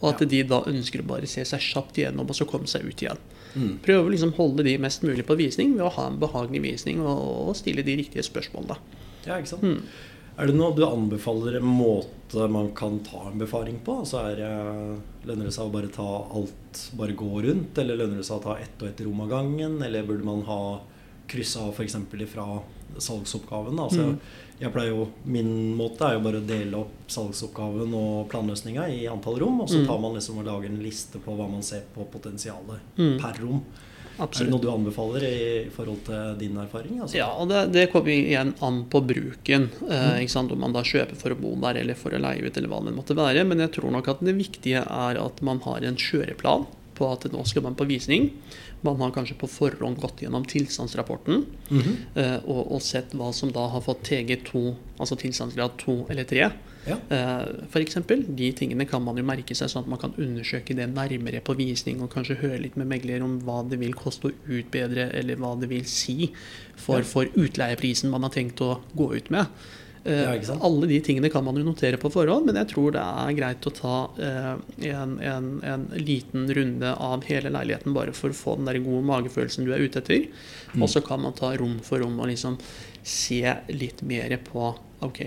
og 0.00 0.08
at 0.10 0.20
Ja. 0.20 0.26
de 0.26 0.42
da 0.42 0.58
ønsker 0.66 1.00
å 1.04 1.06
bare 1.06 1.26
se 1.30 1.44
seg 1.46 1.60
kjapt 1.62 1.96
igjennom 2.02 2.26
og 2.28 2.34
så 2.34 2.44
komme 2.50 2.66
seg 2.66 2.82
ut 2.84 2.98
igjen. 3.00 3.16
Mm. 3.54 3.78
Prøve 3.80 4.08
å 4.08 4.10
liksom 4.12 4.34
holde 4.36 4.64
de 4.66 4.74
mest 4.82 5.02
mulig 5.06 5.24
på 5.24 5.36
visning 5.38 5.76
ved 5.78 5.86
å 5.86 5.92
ha 5.94 6.08
en 6.10 6.18
behagelig 6.20 6.60
visning 6.66 6.98
og, 7.00 7.48
og 7.48 7.56
stille 7.56 7.82
de 7.86 7.94
riktige 8.02 8.26
spørsmålene. 8.26 8.76
Ja, 9.24 9.38
ikke 9.38 9.54
sant? 9.54 9.62
Mm. 9.62 9.80
Er 10.38 10.46
det 10.50 10.54
noe 10.58 10.74
du 10.76 10.82
anbefaler 10.84 11.56
en 11.56 11.64
måte 11.64 12.46
man 12.52 12.66
kan 12.76 12.98
ta 13.00 13.30
en 13.30 13.38
befaring 13.40 13.78
på? 13.84 14.00
Altså 14.02 14.20
er 14.32 14.36
det, 14.36 14.50
Lønner 15.26 15.48
det 15.48 15.54
seg 15.56 15.66
å 15.66 15.72
bare 15.72 15.88
ta 15.90 16.04
alt, 16.36 16.80
bare 16.98 17.14
gå 17.16 17.30
rundt? 17.46 17.78
Eller 17.80 17.96
lønner 17.96 18.20
det 18.20 18.26
seg 18.28 18.36
å 18.38 18.44
ta 18.44 18.58
ett 18.60 18.82
og 18.82 18.88
ett 18.90 19.00
rom 19.06 19.22
av 19.24 19.30
gangen? 19.32 19.78
Eller 19.82 20.04
burde 20.06 20.26
man 20.28 20.42
ha 20.46 20.58
kryssa 21.26 21.64
av 21.66 21.72
f.eks. 21.74 21.96
ifra 22.20 22.60
salgsoppgaven? 22.98 23.80
Altså, 23.80 24.04
Mm. 24.12 24.18
jeg 24.60 24.72
pleier 24.72 24.92
jo, 24.94 25.08
Min 25.24 25.74
måte 25.76 26.02
er 26.06 26.14
jo 26.14 26.20
bare 26.20 26.40
å 26.42 26.46
dele 26.46 26.74
opp 26.84 26.92
salgsoppgaven 27.08 27.94
og 27.94 28.28
planløsninga 28.30 28.86
i 28.92 29.06
antall 29.08 29.38
rom. 29.40 29.60
Og 29.62 29.68
så 29.68 29.80
Mm. 29.82 29.86
tar 29.86 29.98
man 29.98 30.14
liksom 30.14 30.38
og 30.38 30.44
lager 30.44 30.66
en 30.68 30.82
liste 30.82 31.18
på 31.18 31.34
hva 31.36 31.50
man 31.50 31.62
ser 31.62 31.82
på 31.94 32.04
potensialet 32.12 32.78
Mm. 32.96 33.18
per 33.20 33.32
rom. 33.42 33.64
Er 34.18 34.30
det 34.32 34.46
noe 34.48 34.60
du 34.62 34.68
anbefaler 34.72 35.24
i 35.28 35.68
forhold 35.74 36.04
til 36.06 36.36
din 36.40 36.56
erfaring? 36.56 37.00
Altså? 37.04 37.18
Ja, 37.18 37.26
og 37.36 37.50
det, 37.50 37.64
det 37.74 37.86
kommer 37.92 38.08
igjen 38.14 38.54
an 38.64 38.78
på 38.92 39.02
bruken. 39.04 39.68
Mm. 39.82 39.90
Eh, 40.22 40.26
sant? 40.32 40.52
Om 40.52 40.60
man 40.64 40.72
da 40.72 40.80
kjøper 40.86 41.16
for 41.20 41.34
å 41.34 41.38
bo 41.40 41.52
der 41.60 41.82
eller 41.82 41.94
for 41.98 42.16
å 42.16 42.20
leie 42.22 42.40
ut, 42.46 42.56
eller 42.56 42.68
hva 42.72 42.80
det 42.86 42.94
måtte 42.96 43.16
være. 43.18 43.44
Men 43.44 43.60
jeg 43.66 43.74
tror 43.76 43.92
nok 43.92 44.08
at 44.14 44.24
det 44.24 44.36
viktige 44.38 44.80
er 44.86 45.20
at 45.20 45.42
man 45.44 45.60
har 45.66 45.84
en 45.84 45.96
kjøreplan 46.00 46.64
på 46.96 47.10
at 47.12 47.26
nå 47.28 47.42
skal 47.44 47.62
man 47.66 47.74
på 47.76 47.84
visning. 47.90 48.30
Man 48.86 48.96
har 49.02 49.10
kanskje 49.12 49.36
på 49.36 49.48
forhånd 49.52 49.98
gått 50.00 50.22
gjennom 50.24 50.46
tilstandsrapporten 50.48 51.44
Mhm. 51.68 51.92
eh, 52.16 52.38
og, 52.46 52.72
og 52.72 52.80
sett 52.80 53.12
hva 53.12 53.32
som 53.36 53.52
da 53.52 53.66
har 53.68 53.82
fått 53.84 54.02
TG2, 54.08 54.62
altså 54.98 55.16
tilstandsgrad 55.20 55.76
2 55.82 56.06
eller 56.08 56.24
3. 56.24 56.48
Ja. 56.86 56.98
F.eks. 57.10 57.70
For 57.72 57.82
eksempel, 57.82 58.22
de 58.38 58.50
tingene 58.56 58.86
kan 58.88 59.02
man 59.04 59.18
jo 59.18 59.24
merke 59.26 59.56
seg, 59.58 59.70
sånn 59.72 59.84
at 59.84 59.90
man 59.90 60.00
kan 60.02 60.14
undersøke 60.16 60.76
det 60.78 60.88
nærmere 60.92 61.42
på 61.44 61.56
visning, 61.58 62.02
og 62.04 62.12
kanskje 62.14 62.38
høre 62.42 62.60
litt 62.62 62.78
med 62.80 62.90
megler 62.90 63.24
om 63.26 63.38
hva 63.46 63.62
det 63.68 63.80
vil 63.82 63.96
koste 63.98 64.30
å 64.30 64.36
utbedre, 64.58 65.10
eller 65.18 65.40
hva 65.42 65.54
det 65.60 65.70
vil 65.72 65.88
si 65.90 66.30
for, 66.76 67.06
for 67.06 67.30
utleieprisen 67.34 68.12
man 68.12 68.26
har 68.26 68.34
tenkt 68.36 68.62
å 68.64 68.76
gå 68.96 69.10
ut 69.16 69.32
med. 69.34 69.50
Eh, 70.06 70.22
Ja, 70.46 70.56
alle 70.62 70.86
de 70.90 71.00
tingene 71.02 71.30
kan 71.32 71.44
man 71.44 71.56
jo 71.58 71.64
notere 71.66 71.98
på 71.98 72.10
forhånd, 72.14 72.46
men 72.46 72.56
jeg 72.60 72.68
tror 72.72 72.92
det 72.94 73.02
er 73.02 73.36
greit 73.38 73.66
å 73.66 73.72
ta 73.74 73.94
eh, 74.22 74.52
en, 74.92 75.16
en, 75.20 75.48
en 75.66 75.86
liten 75.98 76.46
runde 76.54 76.92
av 76.94 77.24
hele 77.26 77.50
leiligheten 77.50 77.94
bare 77.96 78.14
for 78.16 78.30
å 78.30 78.38
få 78.38 78.56
den 78.60 78.70
der 78.70 78.78
gode 78.84 79.02
magefølelsen 79.08 79.66
du 79.66 79.72
er 79.74 79.82
ute 79.82 79.98
etter. 80.02 80.28
Mm. 80.74 80.82
Og 80.86 80.90
så 80.92 81.02
kan 81.04 81.22
man 81.26 81.34
ta 81.36 81.52
rom 81.58 81.78
for 81.82 81.98
rom 82.04 82.18
og 82.22 82.30
liksom 82.30 82.58
se 83.06 83.42
litt 83.74 84.02
mer 84.06 84.38
på 84.46 84.74
Ok, 85.04 85.18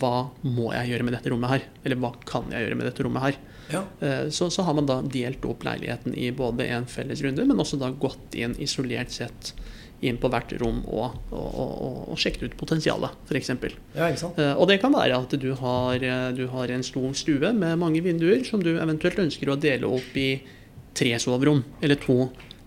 hva 0.00 0.32
må 0.42 0.72
jeg 0.74 0.88
gjøre 0.90 1.04
med 1.06 1.14
dette 1.14 1.30
rommet 1.30 1.52
her? 1.52 1.62
Eller 1.86 1.98
hva 2.02 2.08
kan 2.26 2.48
jeg 2.50 2.64
gjøre 2.64 2.74
med 2.80 2.88
dette 2.88 3.04
rommet 3.06 3.22
her? 3.22 3.36
Ja. 3.70 3.82
Eh, 4.02 4.24
Så, 4.34 4.48
så 4.50 4.64
har 4.66 4.74
man 4.74 4.88
da 4.90 4.96
delt 5.06 5.44
opp 5.46 5.62
leiligheten 5.62 6.16
i 6.18 6.32
både 6.34 6.66
en 6.74 6.88
felles 6.90 7.22
runde, 7.22 7.44
men 7.46 7.62
også 7.62 7.78
da 7.78 7.92
gått 7.94 8.34
inn 8.34 8.56
isolert 8.58 9.14
sett 9.14 9.52
inn 10.02 10.16
på 10.18 10.28
hvert 10.32 10.52
rom 10.60 10.80
og, 10.90 11.14
og, 11.30 11.48
og, 11.62 11.98
og, 12.10 12.16
sjekket 12.18 12.42
ut 12.50 12.56
potensialet, 12.58 13.10
f.eks. 13.28 13.50
ja? 13.94 14.08
Eh, 14.10 14.54
Og 14.58 14.66
det 14.68 14.80
kan 14.82 14.92
være 14.94 15.18
at 15.22 15.36
du 15.38 15.52
har, 15.60 15.94
eh, 16.02 16.30
du 16.34 16.46
har 16.50 16.72
en 16.74 16.82
stor 16.82 17.12
stue 17.14 17.52
med 17.54 17.78
mange 17.78 18.02
vinduer 18.02 18.42
som 18.44 18.62
du 18.62 18.72
eventuelt 18.76 19.20
ønsker 19.22 19.52
å 19.54 19.58
dele 19.62 19.86
opp 19.86 20.16
i 20.18 20.40
tre 20.94 21.14
soverom, 21.22 21.62
eller 21.80 21.96
to 22.02 22.18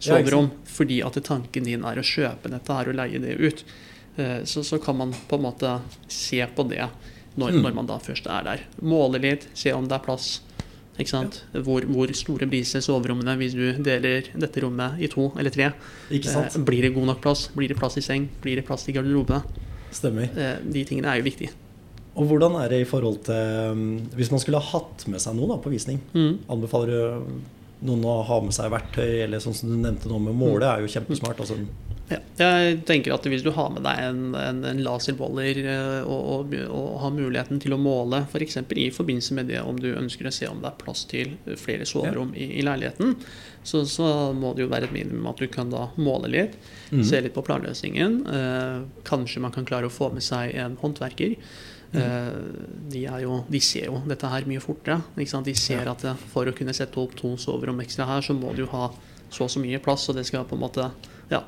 Ja, 0.06 0.16
soverom, 0.20 0.50
fordi 0.68 1.02
at 1.06 1.18
tanken 1.24 1.64
din 1.68 1.84
er 1.88 2.00
å 2.00 2.04
kjøpe 2.06 2.50
dette 2.52 2.74
her 2.74 2.90
og 2.92 2.96
leie 3.00 3.20
det 3.20 3.36
ut. 3.40 3.64
Eh, 4.18 4.44
Så, 4.48 4.64
så 4.64 4.80
kan 4.82 4.98
man 4.98 5.12
på 5.28 5.36
en 5.36 5.44
måte 5.44 5.82
se 6.08 6.40
på 6.56 6.64
det 6.70 6.88
når, 7.38 7.52
Mm. 7.52 7.62
når 7.64 7.74
man 7.76 7.86
da 7.86 7.98
først 8.00 8.28
er 8.32 8.44
der. 8.44 8.60
Måle 8.82 9.20
litt, 9.20 9.48
se 9.54 9.74
om 9.74 9.88
det 9.88 9.96
er 10.00 10.06
plass. 10.06 10.40
Ikke 11.00 11.10
sant? 11.12 11.42
Hvor, 11.52 11.84
hvor 11.92 12.12
store 12.16 12.48
blir 12.48 12.64
soverommene 12.64 13.34
hvis 13.42 13.56
du 13.58 13.66
deler 13.84 14.30
dette 14.40 14.62
rommet 14.64 15.00
i 15.04 15.10
to 15.12 15.32
eller 15.38 15.52
tre? 15.52 15.72
Eh, 16.12 16.58
Blir 16.64 16.82
det 16.88 16.94
god 16.96 17.06
nok 17.12 17.22
plass? 17.22 17.50
Blir 17.56 17.68
det 17.68 17.78
plass 17.78 17.98
i 18.00 18.02
seng? 18.06 18.30
Blir 18.42 18.56
det 18.62 18.66
plass 18.68 18.88
i 18.88 18.96
garderobe? 18.96 19.42
Stemmer. 19.92 20.30
Eh, 20.36 20.58
De 20.72 20.84
tingene 20.88 21.12
er 21.12 21.20
jo 21.20 21.28
viktige. 21.28 21.52
Og 22.16 22.30
hvordan 22.30 22.56
er 22.64 22.70
det 22.72 22.82
i 22.86 22.88
forhold 22.88 23.18
til 23.28 23.72
um, 23.76 23.82
Hvis 24.16 24.30
man 24.32 24.40
skulle 24.40 24.62
ha 24.64 24.70
hatt 24.78 25.04
med 25.12 25.20
seg 25.20 25.36
noe 25.36 25.50
da, 25.52 25.58
på 25.60 25.70
visning, 25.74 26.00
Mm. 26.14 26.38
anbefaler 26.50 26.88
du 26.88 27.26
noen 27.88 28.06
å 28.08 28.20
ha 28.28 28.40
med 28.44 28.56
seg 28.56 28.72
verktøy, 28.74 29.26
eller 29.26 29.44
sånn 29.44 29.56
som 29.58 29.72
du 29.72 29.78
nevnte 29.80 30.12
nå 30.12 30.20
med 30.28 30.38
måle, 30.38 30.68
er 30.70 30.84
jo 30.84 30.92
kjempesmart. 30.92 31.42
Altså, 31.44 31.60
Ja, 32.06 32.20
jeg 32.38 32.84
tenker 32.86 33.16
at 33.16 33.26
hvis 33.26 33.42
du 33.42 33.50
har 33.56 33.72
med 33.74 33.82
deg 33.82 33.98
en, 34.04 34.36
en, 34.38 34.60
en 34.70 34.82
laserboller 34.86 35.58
eh, 35.64 36.04
og, 36.06 36.28
og, 36.36 36.54
og 36.70 37.00
har 37.02 37.16
muligheten 37.16 37.62
til 37.64 37.74
å 37.74 37.80
måle 37.82 38.20
f.eks. 38.28 38.60
For 38.60 38.82
i 38.82 38.92
forbindelse 38.94 39.38
med 39.40 39.50
det 39.50 39.64
om 39.66 39.80
du 39.82 39.90
ønsker 39.96 40.30
å 40.30 40.34
se 40.36 40.50
om 40.52 40.62
det 40.62 40.70
er 40.70 40.78
plass 40.84 41.06
til 41.10 41.34
flere 41.58 41.88
soverom 41.90 42.36
i, 42.38 42.52
i 42.60 42.66
leiligheten, 42.66 43.16
så, 43.66 43.82
så 43.90 44.10
må 44.38 44.54
det 44.54 44.68
jo 44.68 44.72
være 44.74 44.92
et 44.92 44.94
minimum 44.94 45.32
at 45.32 45.42
du 45.42 45.50
kan 45.50 45.74
da 45.74 45.88
måle 45.98 46.30
litt, 46.30 46.60
mm. 46.92 47.02
se 47.10 47.24
litt 47.26 47.34
på 47.34 47.46
planløsningen. 47.48 48.20
Eh, 48.30 48.84
kanskje 49.10 49.42
man 49.42 49.56
kan 49.56 49.66
klare 49.66 49.90
å 49.90 49.94
få 49.94 50.12
med 50.14 50.26
seg 50.26 50.54
en 50.62 50.78
håndverker. 50.84 51.40
Eh, 51.96 52.32
de, 52.92 53.04
er 53.06 53.24
jo, 53.26 53.40
de 53.52 53.62
ser 53.64 53.90
jo 53.90 54.02
dette 54.10 54.30
her 54.32 54.48
mye 54.50 54.64
fortere. 54.64 55.00
Ikke? 55.18 55.44
De 55.46 55.56
ser 55.58 55.92
at 55.92 56.04
eh, 56.08 56.26
for 56.34 56.50
å 56.50 56.56
kunne 56.56 56.76
sette 56.76 57.00
opp 57.02 57.16
to 57.20 57.36
soverom 57.42 57.80
ekstra 57.84 58.08
her, 58.10 58.26
så 58.26 58.36
må 58.38 58.54
du 58.58 58.66
ha 58.72 58.90
så 59.34 59.48
og 59.48 59.52
så 59.52 59.62
mye 59.62 59.82
plass, 59.84 60.08
og 60.10 60.20
det 60.20 60.28
skal 60.28 60.46
på 60.48 60.58
en 60.58 60.66
måte 60.66 60.92
Ja. 61.32 61.44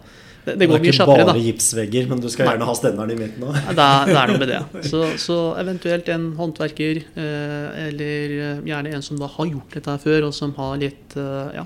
Det, 0.47 0.53
det 0.61 0.67
går 0.69 0.77
er 0.77 0.79
mye 0.79 0.87
ikke 0.87 0.97
kjappere, 1.01 1.23
da. 1.27 1.31
bare 1.33 1.43
gipsvegger, 1.43 2.05
men 2.07 2.21
du 2.23 2.29
skal 2.31 2.45
Nei. 2.47 2.51
gjerne 2.55 2.67
ha 2.69 2.75
stenderen 2.79 3.11
i 3.11 3.15
midten 3.19 3.41
òg. 3.43 3.57
Det 3.57 3.83
er, 3.83 4.05
det 4.07 4.19
er 4.21 4.29
noe 4.31 4.39
med 4.39 4.51
det. 4.53 4.59
Så, 4.91 5.01
så 5.19 5.37
eventuelt 5.59 6.11
en 6.13 6.29
håndverker, 6.37 7.01
eh, 7.19 7.81
eller 7.89 8.35
eh, 8.37 8.61
gjerne 8.69 8.93
en 8.95 9.03
som 9.03 9.19
da 9.19 9.27
har 9.33 9.49
gjort 9.49 9.75
dette 9.75 9.91
her 9.91 9.99
før, 10.05 10.29
og 10.29 10.37
som 10.37 10.53
har 10.55 10.79
litt 10.79 11.17
eh, 11.19 11.57
ja, 11.57 11.65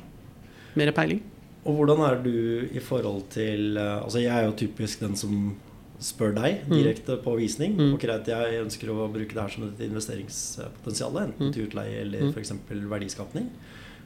mer 0.81 0.93
peiling. 0.97 1.21
Og 1.61 1.77
hvordan 1.77 2.01
er 2.07 2.17
du 2.25 2.33
i 2.73 2.81
forhold 2.81 3.27
til 3.35 3.77
Altså, 3.77 4.17
jeg 4.17 4.33
er 4.33 4.47
jo 4.47 4.55
typisk 4.57 5.03
den 5.03 5.13
som 5.19 5.51
spør 6.01 6.33
deg 6.33 6.63
Mm. 6.67 6.71
direkte 6.73 7.17
på 7.23 7.35
visning. 7.37 7.75
Mm. 7.77 7.93
Ok, 7.93 8.01
jeg 8.25 8.61
ønsker 8.65 8.89
å 8.89 9.07
bruke 9.13 9.33
det 9.33 9.41
her 9.41 9.49
som 9.49 9.63
et 9.67 9.79
investeringspotensial, 9.85 11.13
enten 11.21 11.47
Mm. 11.49 11.53
til 11.53 11.67
utleie 11.67 12.01
eller 12.01 12.19
Mm. 12.21 12.33
f.eks. 12.33 12.51
verdiskapning. 12.89 13.49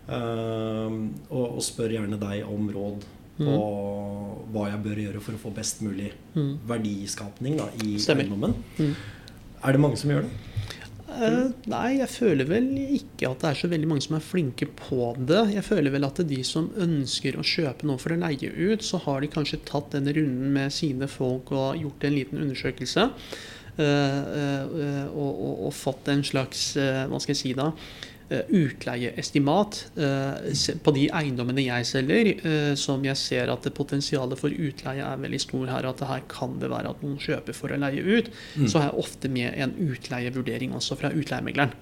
Ehm, 0.09 1.13
og, 1.31 1.55
og 1.57 1.61
spør 1.65 1.89
gjerne 1.95 2.19
deg 2.19 2.43
om 2.47 2.67
råd 2.69 3.05
på 3.37 3.43
Mm. 3.43 4.51
hva 4.53 4.69
jeg 4.71 4.83
bør 4.83 4.95
gjøre 5.03 5.21
for 5.21 5.31
å 5.33 5.37
få 5.39 5.53
best 5.55 5.81
mulig 5.81 6.11
Mm. 6.35 6.57
verdiskapning 6.67 7.57
da, 7.57 7.65
i 7.83 7.97
Stemmer. 7.97 8.23
eiendommen. 8.23 8.53
Mm. 8.77 8.95
Er 9.63 9.71
det 9.71 9.81
mange 9.81 9.97
som 9.97 10.09
gjør 10.11 10.21
det? 10.21 10.29
Eh, 11.15 11.51
nei, 11.71 11.97
jeg 11.99 12.11
føler 12.11 12.47
vel 12.49 12.69
ikke 12.97 13.29
at 13.29 13.43
det 13.43 13.49
er 13.49 13.59
så 13.59 13.69
veldig 13.71 13.89
mange 13.89 14.05
som 14.05 14.17
er 14.17 14.25
flinke 14.25 14.67
på 14.79 15.11
det. 15.19 15.41
Jeg 15.55 15.65
føler 15.67 15.93
vel 15.93 16.07
at 16.07 16.21
de 16.27 16.39
som 16.47 16.69
ønsker 16.81 17.37
å 17.39 17.45
kjøpe 17.45 17.87
noe 17.87 18.01
for 18.01 18.15
å 18.15 18.19
leie 18.19 18.51
ut, 18.51 18.83
så 18.85 18.99
har 19.05 19.23
de 19.23 19.31
kanskje 19.31 19.63
tatt 19.67 19.93
den 19.95 20.09
runden 20.09 20.55
med 20.55 20.73
sine 20.75 21.09
folk 21.11 21.53
og 21.55 21.79
gjort 21.81 22.07
en 22.07 22.17
liten 22.17 22.41
undersøkelse. 22.43 23.09
Uh, 23.75 23.83
uh, 23.83 25.05
og, 25.11 25.31
og, 25.31 25.55
og 25.67 25.73
fått 25.75 26.07
en 26.07 26.23
slags, 26.23 26.69
hva 26.79 27.19
skal 27.19 27.33
jeg 27.33 27.41
si 27.41 27.55
da, 27.57 27.73
utleieestimat 28.29 29.79
eh, 30.01 30.77
på 30.81 30.93
de 30.95 31.05
eiendommene 31.13 31.65
jeg 31.67 31.87
selger, 31.89 32.29
eh, 32.35 32.71
som 32.79 33.03
jeg 33.05 33.19
ser 33.21 33.51
at 33.53 33.65
det 33.67 33.75
potensialet 33.77 34.39
for 34.39 34.49
utleie 34.49 35.05
er 35.05 35.21
veldig 35.21 35.41
stor 35.43 35.69
her, 35.69 35.85
at 35.85 36.01
det 36.01 36.09
her 36.09 36.23
kan 36.31 36.57
det 36.61 36.71
være 36.71 36.95
at 36.95 37.03
noen 37.05 37.19
kjøper 37.21 37.57
for 37.57 37.73
å 37.73 37.79
leie 37.81 38.01
ut. 38.01 38.31
Mm. 38.55 38.65
Så 38.65 38.79
har 38.79 38.89
jeg 38.89 39.03
ofte 39.05 39.31
med 39.31 39.53
en 39.53 39.75
utleievurdering 39.85 40.73
også 40.77 40.97
fra 40.99 41.13
utleiemegleren. 41.13 41.75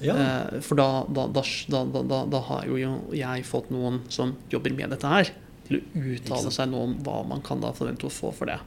Ja. 0.00 0.16
Eh, 0.16 0.60
For 0.64 0.80
da, 0.80 1.04
da, 1.06 1.28
da, 1.28 1.44
da, 1.44 1.84
da, 1.84 2.02
da, 2.02 2.20
da 2.32 2.42
har 2.48 2.68
jo 2.70 2.96
jeg 3.14 3.46
fått 3.48 3.70
noen 3.74 4.02
som 4.12 4.34
jobber 4.52 4.74
med 4.74 4.94
dette 4.96 5.10
her, 5.10 5.32
til 5.68 5.80
å 5.80 6.04
uttale 6.16 6.50
seg 6.52 6.72
nå 6.72 6.80
om 6.88 6.98
hva 7.04 7.22
man 7.28 7.44
kan 7.44 7.62
da 7.62 7.70
forvente 7.76 8.08
å 8.08 8.12
få 8.12 8.32
for 8.36 8.50
det. 8.50 8.58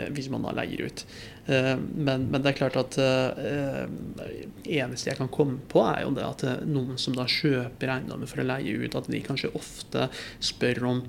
Eh, 0.00 0.08
Hvis 0.16 0.30
man 0.32 0.42
da 0.46 0.52
leier 0.56 0.86
ut. 0.88 1.04
Eh, 1.46 1.76
Men, 1.94 2.26
men 2.32 2.42
det 2.42 2.52
er 2.54 2.58
klart 2.60 2.76
at 2.80 2.98
eh, 2.98 3.86
eneste 4.80 5.10
jeg 5.12 5.18
kan 5.20 5.28
komme 5.32 5.58
på, 5.70 5.82
er 5.86 6.04
jo 6.06 6.14
det 6.16 6.24
at 6.26 6.44
noen 6.68 6.98
som 7.00 7.14
da 7.16 7.26
kjøper 7.30 7.94
eiendommer 7.98 8.30
for 8.30 8.42
å 8.42 8.48
leie 8.48 8.76
ut, 8.84 8.96
at 8.98 9.10
de 9.10 9.20
kanskje 9.26 9.52
ofte 9.58 10.08
spør 10.40 10.84
om 10.94 11.02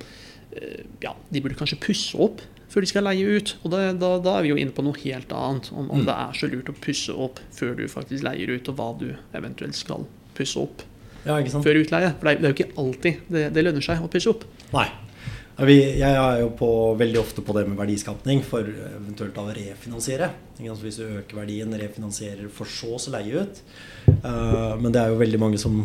Ja, 1.02 1.14
de 1.32 1.40
burde 1.40 1.56
kanskje 1.56 1.78
pusse 1.80 2.18
opp 2.20 2.42
før 2.72 2.84
de 2.84 2.88
skal 2.92 3.04
leie 3.08 3.24
ut. 3.38 3.54
Og 3.64 3.72
da, 3.72 3.78
da, 3.96 4.10
da 4.24 4.34
er 4.40 4.44
vi 4.46 4.50
jo 4.52 4.58
inne 4.60 4.72
på 4.76 4.84
noe 4.84 4.96
helt 5.04 5.32
annet. 5.36 5.70
Om, 5.72 5.90
om 5.92 6.00
Mm. 6.02 6.06
det 6.08 6.16
er 6.16 6.38
så 6.40 6.48
lurt 6.52 6.70
å 6.72 6.76
pusse 6.80 7.12
opp 7.16 7.40
før 7.56 7.74
du 7.80 7.86
faktisk 7.92 8.24
leier 8.24 8.52
ut, 8.52 8.68
og 8.72 8.76
hva 8.80 8.90
du 9.00 9.10
eventuelt 9.36 9.76
skal 9.76 10.06
pusse 10.36 10.60
opp 10.60 10.84
ja, 11.26 11.36
før 11.64 11.80
utleie. 11.84 12.14
For 12.20 12.28
det 12.32 12.38
det 12.42 12.48
er 12.48 12.54
jo 12.54 12.58
ikke 12.58 12.80
alltid 12.84 13.32
det, 13.32 13.46
det 13.56 13.64
lønner 13.68 13.84
seg 13.84 14.04
å 14.04 14.08
pusse 14.12 14.32
opp. 14.32 14.44
Nei. 14.76 14.88
Jeg 15.70 16.02
er 16.02 16.40
jo 16.42 16.50
på, 16.58 16.68
veldig 16.98 17.20
ofte 17.22 17.42
på 17.46 17.54
det 17.54 17.68
med 17.70 17.78
verdiskapning 17.78 18.42
for 18.44 18.66
eventuelt 18.66 19.36
å 19.38 19.48
refinansiere. 19.54 20.32
Hvis 20.58 20.98
du 20.98 21.04
øker 21.20 21.38
verdien, 21.38 21.74
refinansierer 21.78 22.50
for 22.50 22.66
så 22.66 22.96
å 22.98 23.12
leie 23.14 23.44
ut. 23.44 23.62
Eh, 24.08 24.76
men 24.82 24.92
det 24.92 25.02
er 25.04 25.10
jo 25.14 25.20
veldig 25.22 25.40
mange 25.40 25.60
som 25.62 25.84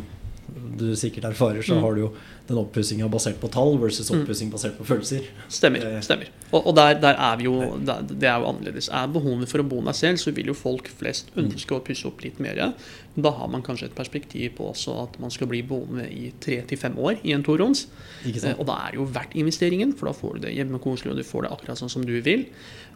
du 0.76 0.92
sikkert 0.96 1.24
erfarer, 1.32 1.60
så 1.62 1.74
Mm. 1.76 1.80
har 1.82 1.94
du 1.94 2.00
jo 2.00 2.12
den 2.46 2.58
oppussinga 2.60 3.08
basert 3.10 3.40
på 3.42 3.48
tall 3.50 3.76
versus 3.82 4.10
Mm. 4.10 4.20
oppussing 4.22 4.50
basert 4.52 4.76
på 4.78 4.84
følelser. 4.86 5.24
Stemmer. 5.48 5.82
Eh. 5.96 6.00
stemmer. 6.00 6.28
Og, 6.52 6.66
og 6.66 6.76
der, 6.76 6.94
der 7.02 7.14
er 7.18 7.36
vi 7.36 7.44
jo 7.44 7.76
der, 7.84 8.02
Det 8.06 8.22
er 8.28 8.38
jo 8.38 8.46
annerledes. 8.52 8.88
Er 8.88 9.06
behovet 9.10 9.48
for 9.48 9.58
å 9.58 9.68
bo 9.68 9.80
der 9.82 9.92
selv, 9.92 10.16
så 10.22 10.30
vil 10.32 10.46
jo 10.46 10.54
folk 10.54 10.88
flest 10.88 11.30
Mm. 11.34 11.50
ønske 11.50 11.74
å 11.74 11.82
pusse 11.82 12.06
opp 12.06 12.22
litt 12.22 12.38
mer. 12.40 12.72
Da 13.16 13.30
har 13.30 13.48
man 13.48 13.62
kanskje 13.62 13.86
et 13.86 13.94
perspektiv 13.96 14.54
på 14.56 14.70
også 14.72 15.02
at 15.02 15.18
man 15.18 15.30
skal 15.30 15.46
bli 15.48 15.62
boende 15.62 16.04
i 16.12 16.32
tre 16.40 16.60
til 16.62 16.78
fem 16.78 16.94
år 16.98 17.18
i 17.24 17.32
en 17.32 17.42
toroms. 17.42 17.86
Eh? 18.24 18.54
Og 18.58 18.66
da 18.66 18.74
er 18.86 18.90
det 18.92 19.00
jo 19.00 19.06
verdt 19.06 19.34
investeringen, 19.34 19.92
for 19.96 20.06
da 20.06 20.12
får 20.12 20.34
du 20.34 20.40
det 20.46 20.54
hjemmekoselig, 20.54 21.10
og 21.10 21.16
du 21.16 21.22
får 21.24 21.42
det 21.42 21.50
akkurat 21.52 21.78
sånn 21.78 21.90
som 21.90 22.04
du 22.04 22.20
vil. 22.20 22.46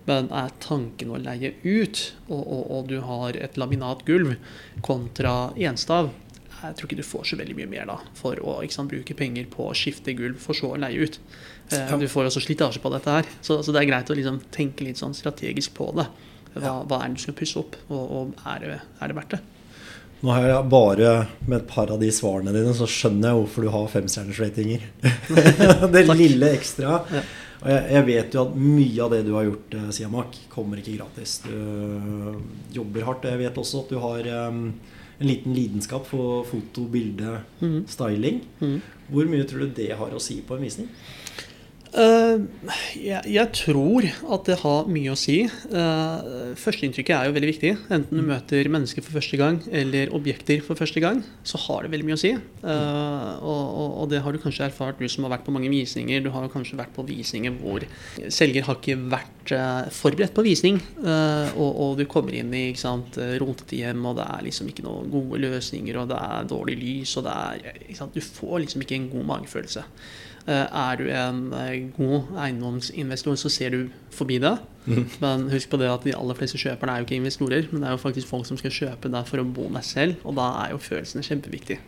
Men 0.06 0.28
er 0.32 0.50
tanken 0.60 1.10
å 1.10 1.18
leie 1.20 1.54
ut, 1.64 2.12
og, 2.28 2.40
og, 2.46 2.70
og 2.70 2.86
du 2.88 3.00
har 3.00 3.36
et 3.36 3.56
laminatgulv 3.56 4.36
kontra 4.82 5.52
enstav, 5.56 6.10
jeg 6.60 6.76
tror 6.76 6.88
ikke 6.88 6.98
du 7.00 7.06
får 7.06 7.28
så 7.30 7.38
veldig 7.40 7.56
mye 7.58 7.70
mer 7.70 7.86
da, 7.88 7.96
for 8.18 8.40
å 8.44 8.58
ikke 8.64 8.76
sant, 8.76 8.92
bruke 8.92 9.16
penger 9.16 9.46
på 9.52 9.68
å 9.70 9.76
skifte 9.76 10.14
gulv, 10.18 10.40
for 10.42 10.56
så 10.56 10.74
å 10.74 10.80
leie 10.80 11.06
ut. 11.06 11.20
Eh. 11.72 11.94
Du 12.00 12.08
får 12.10 12.28
også 12.28 12.42
slitasje 12.44 12.82
på 12.82 12.92
dette 12.92 13.14
her, 13.20 13.30
så, 13.40 13.60
så 13.64 13.74
det 13.74 13.82
er 13.82 13.90
greit 13.92 14.10
å 14.10 14.18
liksom 14.18 14.42
tenke 14.54 14.86
litt 14.86 15.00
sånn 15.00 15.16
strategisk 15.16 15.74
på 15.78 15.90
det. 15.98 16.08
Hva, 16.56 16.80
hva 16.82 16.98
er 17.00 17.10
det 17.10 17.20
du 17.20 17.24
skal 17.24 17.38
pusse 17.38 17.60
opp, 17.60 17.78
og, 17.88 18.02
og 18.02 18.44
er, 18.44 18.66
det, 18.66 18.78
er 19.00 19.12
det 19.12 19.18
verdt 19.20 19.36
det? 19.36 19.42
Nå 20.20 20.34
har 20.36 20.44
jeg 20.44 20.64
bare 20.68 21.12
med 21.46 21.62
et 21.62 21.68
par 21.70 21.88
av 21.94 22.00
de 22.02 22.10
svarene 22.12 22.52
dine, 22.52 22.74
så 22.76 22.88
skjønner 22.90 23.30
jeg 23.30 23.38
hvorfor 23.38 23.64
du 23.64 23.70
har 23.72 23.86
femstjernersratinger. 23.88 24.82
det 25.94 26.02
lille 26.12 26.50
ekstra. 26.58 26.98
Ja. 27.08 27.22
Og 27.60 27.68
jeg, 27.68 27.80
jeg 27.94 28.06
vet 28.08 28.36
jo 28.36 28.42
at 28.42 28.52
mye 28.56 29.04
av 29.04 29.14
det 29.14 29.20
du 29.24 29.32
har 29.36 29.46
gjort, 29.48 29.76
eh, 29.76 29.88
Siamak, 29.96 30.36
kommer 30.52 30.80
ikke 30.80 30.98
gratis. 30.98 31.38
Du 31.44 31.52
øh, 31.52 32.36
jobber 32.72 33.08
hardt. 33.08 33.28
Jeg 33.28 33.40
vet 33.40 33.60
også 33.60 33.82
at 33.84 33.92
du 33.92 33.98
har 34.00 34.28
um, 34.48 34.62
en 35.20 35.26
liten 35.28 35.54
lidenskap 35.54 36.06
for 36.06 36.44
foto, 36.44 36.84
bilde, 36.88 37.40
Mhm. 37.60 37.84
styling. 37.86 38.40
Mhm. 38.60 38.80
Hvor 39.10 39.24
mye 39.28 39.44
tror 39.44 39.58
du 39.60 39.68
det 39.76 39.90
har 39.96 40.10
å 40.10 40.20
si 40.20 40.40
på 40.40 40.54
en 40.56 40.62
visning? 40.62 40.88
Eh, 41.90 42.42
jeg, 43.02 43.22
jeg 43.34 43.50
tror 43.56 44.06
at 44.06 44.46
det 44.46 44.56
har 44.62 44.90
mye 44.90 45.10
å 45.10 45.18
si. 45.18 45.42
Uh, 45.72 46.52
Førsteinntrykket 46.58 47.16
er 47.16 47.26
jo 47.28 47.34
veldig 47.34 47.50
viktig. 47.50 47.72
Enten 47.90 48.20
du 48.20 48.22
møter 48.26 48.70
mennesker 48.70 49.02
for 49.02 49.18
første 49.18 49.38
gang 49.40 49.58
eller 49.66 50.12
objekter 50.14 50.62
for 50.64 50.78
første 50.78 51.02
gang, 51.02 51.24
så 51.42 51.58
har 51.66 51.84
det 51.84 51.92
veldig 51.94 52.06
mye 52.06 52.18
å 52.18 52.22
si. 52.22 52.32
Uh, 52.62 53.32
og, 53.42 53.64
og, 53.64 53.96
og 54.04 54.12
det 54.12 54.22
har 54.22 54.34
du 54.34 54.42
kanskje 54.42 54.68
erfart, 54.68 55.02
du 55.02 55.10
som 55.10 55.26
har 55.26 55.34
vært 55.34 55.48
på 55.48 55.54
mange 55.54 55.72
visninger. 55.72 56.22
Du 56.22 56.30
har 56.34 56.46
kanskje 56.52 56.78
vært 56.78 56.94
på 56.94 57.06
visninger 57.08 57.58
hvor 57.58 57.86
selger 58.30 58.68
har 58.68 58.78
ikke 58.78 58.98
vært 59.10 59.54
forberedt 59.96 60.36
på 60.36 60.44
visning. 60.46 60.76
og, 61.02 61.70
og 61.82 61.96
du 61.98 62.04
kommer 62.06 62.36
inn 62.38 62.52
i 62.54 62.68
ikke 62.70 62.82
sant, 62.84 63.16
rotete 63.40 63.80
hjem, 63.80 64.04
og 64.06 64.20
det 64.20 64.26
er 64.30 64.44
liksom 64.46 64.68
ikke 64.70 64.84
noen 64.86 65.10
gode 65.10 65.40
løsninger, 65.42 65.98
og 65.98 66.10
det 66.12 66.18
er 66.22 66.50
dårlig 66.52 66.76
lys, 66.78 67.16
og 67.18 67.26
det 67.26 67.34
er 67.34 68.10
Du 68.14 68.20
får 68.22 68.60
liksom 68.62 68.84
ikke 68.84 68.98
en 69.00 69.08
god 69.10 69.26
magefølelse. 69.32 69.86
Eh, 70.46 70.66
Er 70.72 70.96
du 70.96 71.04
en 71.12 71.52
eh, 71.52 71.90
god 71.96 72.30
eiendomsinvestor, 72.40 73.36
så 73.36 73.50
ser 73.52 73.70
du 73.70 73.90
forbi 74.10 74.38
det. 74.40 74.54
Men 75.20 75.48
husk 75.52 75.68
på 75.70 75.78
det 75.78 75.90
at 75.92 76.02
de 76.08 76.14
aller 76.16 76.34
fleste 76.34 76.58
kjøperne 76.58 76.94
er 76.94 77.02
jo 77.02 77.06
ikke 77.06 77.18
investorer, 77.20 77.66
men 77.70 77.82
det 77.82 77.88
er 77.90 77.92
jo 77.94 78.00
faktisk 78.00 78.26
folk 78.30 78.46
som 78.48 78.56
skal 78.58 78.72
kjøpe 78.72 79.10
der 79.12 79.26
for 79.28 79.42
å 79.42 79.44
bo 79.44 79.68
deg 79.68 79.84
selv, 79.84 80.16
og 80.24 80.34
da 80.40 80.46
er 80.64 80.72
jo 80.72 80.78
følelsene 80.82 81.22
kjempeviktige. 81.26 81.78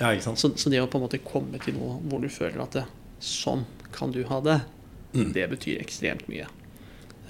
Ja? 0.00 0.12
Så, 0.20 0.52
så 0.58 0.70
det 0.70 0.82
å 0.82 0.86
på 0.90 0.98
en 1.00 1.06
måte 1.06 1.18
komme 1.24 1.58
til 1.64 1.74
noe 1.78 1.96
hvor 2.10 2.20
du 2.20 2.28
føler 2.28 2.60
at 2.62 2.76
det, 2.76 2.84
sånn 3.24 3.64
kan 3.96 4.12
du 4.14 4.22
ha 4.30 4.40
det, 4.44 4.60
Mm. 5.14 5.28
det 5.32 5.44
betyr 5.46 5.76
ekstremt 5.78 6.24
mye. 6.26 6.48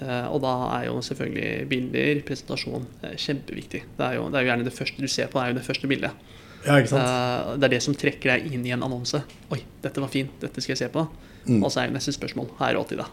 Eh, 0.01 0.25
og 0.33 0.39
da 0.41 0.53
er 0.79 0.87
jo 0.87 0.95
selvfølgelig 1.05 1.67
bilder, 1.69 2.21
presentasjon, 2.25 2.87
kjempeviktig. 3.13 3.83
Det 3.99 4.01
er, 4.07 4.15
jo, 4.17 4.23
det 4.33 4.39
er 4.39 4.41
jo 4.41 4.49
gjerne 4.49 4.65
det 4.65 4.73
første 4.73 5.03
du 5.03 5.07
ser 5.07 5.27
på, 5.29 5.37
det 5.37 5.43
er 5.43 5.51
jo 5.53 5.57
det 5.59 5.65
første 5.67 5.89
bildet. 5.91 6.23
Ja, 6.65 6.79
ikke 6.81 6.89
sant? 6.93 7.05
Uh, 7.05 7.55
det 7.61 7.67
er 7.69 7.73
det 7.77 7.81
som 7.85 7.95
trekker 7.97 8.33
deg 8.35 8.51
inn 8.53 8.65
i 8.65 8.73
en 8.75 8.83
annonse. 8.85 9.21
Oi, 9.53 9.61
dette 9.83 10.01
var 10.01 10.09
fint, 10.13 10.31
dette 10.41 10.61
skal 10.63 10.73
jeg 10.75 10.83
se 10.85 10.89
på. 10.93 11.05
Mm. 11.45 11.61
Og 11.63 11.69
så 11.71 11.83
er 11.83 11.89
jo 11.91 11.95
neste 11.97 12.13
spørsmål 12.15 12.51
har 12.59 12.71
jeg 12.71 12.77
råd 12.79 12.87
til 12.91 13.01
det. 13.03 13.07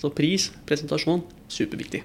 Så 0.00 0.10
pris, 0.16 0.50
presentasjon, 0.68 1.22
superviktig. 1.52 2.02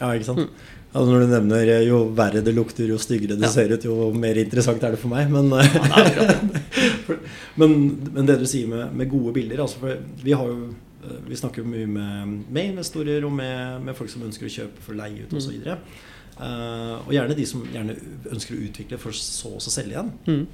Ja, 0.00 0.10
ikke 0.16 0.24
sant? 0.30 0.46
Mm. 0.46 0.76
Altså 0.90 1.12
når 1.12 1.20
du 1.22 1.30
nevner 1.30 1.68
eh, 1.70 1.82
jo 1.86 1.98
verre 2.18 2.40
det 2.42 2.52
lukter, 2.56 2.88
jo 2.90 2.96
styggere 2.98 3.36
det 3.38 3.46
Ja. 3.46 3.50
ser 3.52 3.70
ut, 3.76 3.84
jo 3.86 4.08
mer 4.16 4.34
interessant 4.40 4.82
er 4.82 4.96
det 4.96 4.98
for 4.98 5.12
meg. 5.12 5.28
Men, 5.30 5.52
Ja, 5.52 6.04
det 6.08 6.62
for, 7.06 7.20
men, 7.60 7.76
men 8.16 8.26
det 8.26 8.40
du 8.40 8.46
sier 8.50 8.66
med, 8.66 8.94
med 8.96 9.10
gode 9.12 9.32
bilder 9.36 9.60
altså 9.62 9.92
Vi 10.24 10.32
har 10.34 10.48
jo 10.50 10.72
eh, 11.04 11.20
vi 11.28 11.36
snakker 11.38 11.62
jo 11.62 11.68
mye 11.70 11.86
med, 11.86 12.32
med 12.50 12.72
investorer 12.72 13.24
og 13.28 13.32
med, 13.36 13.84
med 13.86 13.94
folk 13.98 14.10
som 14.10 14.24
ønsker 14.26 14.48
å 14.48 14.54
kjøpe 14.56 14.82
for 14.88 14.98
leie 14.98 15.26
ut 15.28 15.30
Mm. 15.36 15.38
osv. 15.38 15.60
Eh, 15.62 16.08
og 16.40 17.12
gjerne 17.12 17.36
de 17.36 17.44
som 17.48 17.62
gjerne 17.68 17.96
ønsker 18.32 18.56
å 18.56 18.64
utvikle 18.64 18.98
for 19.00 19.16
så 19.16 19.54
å 19.58 19.62
selge 19.62 19.92
igjen. 19.96 20.12
Mm. 20.26 20.44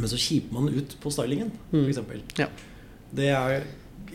Men 0.00 0.10
så 0.10 0.18
kjiper 0.18 0.56
man 0.56 0.72
ut 0.72 0.96
på 1.02 1.12
stylingen, 1.12 1.52
Mm. 1.70 1.86
f.eks. 1.90 2.38
Ja. 2.40 2.48
Det 3.14 3.28
er 3.30 3.66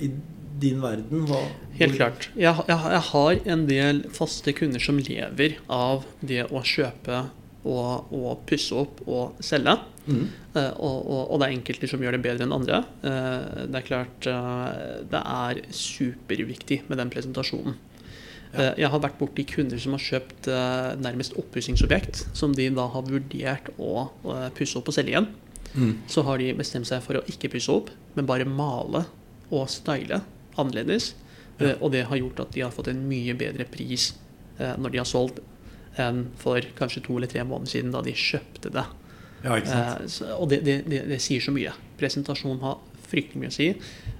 i 0.01 0.11
din 0.59 0.81
verden 0.83 1.25
hva 1.29 1.39
Helt 1.79 1.95
klart. 1.95 2.29
Jeg, 2.35 2.51
jeg, 2.67 2.79
jeg 2.95 3.03
har 3.11 3.37
en 3.53 3.65
del 3.69 4.01
faste 4.11 4.51
kunder 4.57 4.81
som 4.83 4.97
lever 4.99 5.55
av 5.71 6.03
det 6.19 6.43
å 6.51 6.63
kjøpe 6.65 7.21
og, 7.63 8.11
og 8.15 8.41
pusse 8.49 8.75
opp 8.75 8.99
og 9.07 9.39
selge. 9.43 9.77
Mm. 10.09 10.25
Uh, 10.55 10.73
og, 10.81 10.97
og, 11.05 11.21
og 11.29 11.39
det 11.39 11.47
er 11.47 11.55
enkelte 11.55 11.89
som 11.91 12.03
gjør 12.03 12.17
det 12.17 12.23
bedre 12.25 12.47
enn 12.47 12.55
andre. 12.55 12.81
Uh, 13.03 13.67
det 13.69 13.79
er 13.79 13.87
klart 13.87 14.27
uh, 14.27 14.99
det 15.11 15.21
er 15.21 15.61
superviktig 15.75 16.81
med 16.89 16.99
den 16.99 17.11
presentasjonen. 17.13 17.77
Ja. 18.53 18.63
Eh, 18.63 18.81
jeg 18.83 18.89
har 18.93 19.01
vært 19.03 19.19
borti 19.19 19.45
kunder 19.49 19.81
som 19.81 19.93
har 19.95 20.03
kjøpt 20.03 20.49
eh, 20.49 20.89
nærmest 21.01 21.35
oppussingsobjekt, 21.39 22.25
som 22.37 22.55
de 22.57 22.69
da 22.73 22.87
har 22.89 23.05
vurdert 23.05 23.69
å 23.77 24.07
eh, 24.07 24.47
pusse 24.57 24.79
opp 24.79 24.89
og 24.89 24.97
selge 24.97 25.13
igjen. 25.13 25.29
Mm. 25.75 25.93
Så 26.09 26.23
har 26.25 26.41
de 26.41 26.49
bestemt 26.57 26.89
seg 26.89 27.03
for 27.05 27.19
å 27.19 27.25
ikke 27.29 27.51
pusse 27.53 27.73
opp, 27.73 27.91
men 28.15 28.29
bare 28.29 28.47
male 28.49 29.05
og 29.49 29.69
style 29.69 30.23
annerledes. 30.59 31.13
Ja. 31.59 31.75
Og 31.83 31.91
det 31.93 32.07
har 32.07 32.17
gjort 32.17 32.39
at 32.45 32.55
de 32.55 32.63
har 32.63 32.73
fått 32.73 32.89
en 32.89 33.03
mye 33.09 33.35
bedre 33.37 33.65
pris 33.67 34.13
når 34.59 34.91
de 34.91 34.99
har 34.99 35.07
solgt, 35.07 35.41
enn 35.99 36.25
for 36.39 36.63
kanskje 36.75 37.01
to 37.05 37.15
eller 37.15 37.29
tre 37.31 37.43
måneder 37.47 37.71
siden, 37.71 37.91
da 37.91 38.01
de 38.03 38.13
kjøpte 38.15 38.71
det. 38.75 38.83
Ja, 39.43 39.55
og 40.35 40.49
det, 40.51 40.61
det, 40.67 40.75
det, 40.87 41.01
det 41.07 41.19
sier 41.23 41.43
så 41.43 41.51
mye. 41.55 41.71
Presentasjon 41.99 42.59
har 42.63 42.79
fryktelig 43.09 43.41
mye 43.41 43.51
å 43.51 43.55
si. 43.55 43.67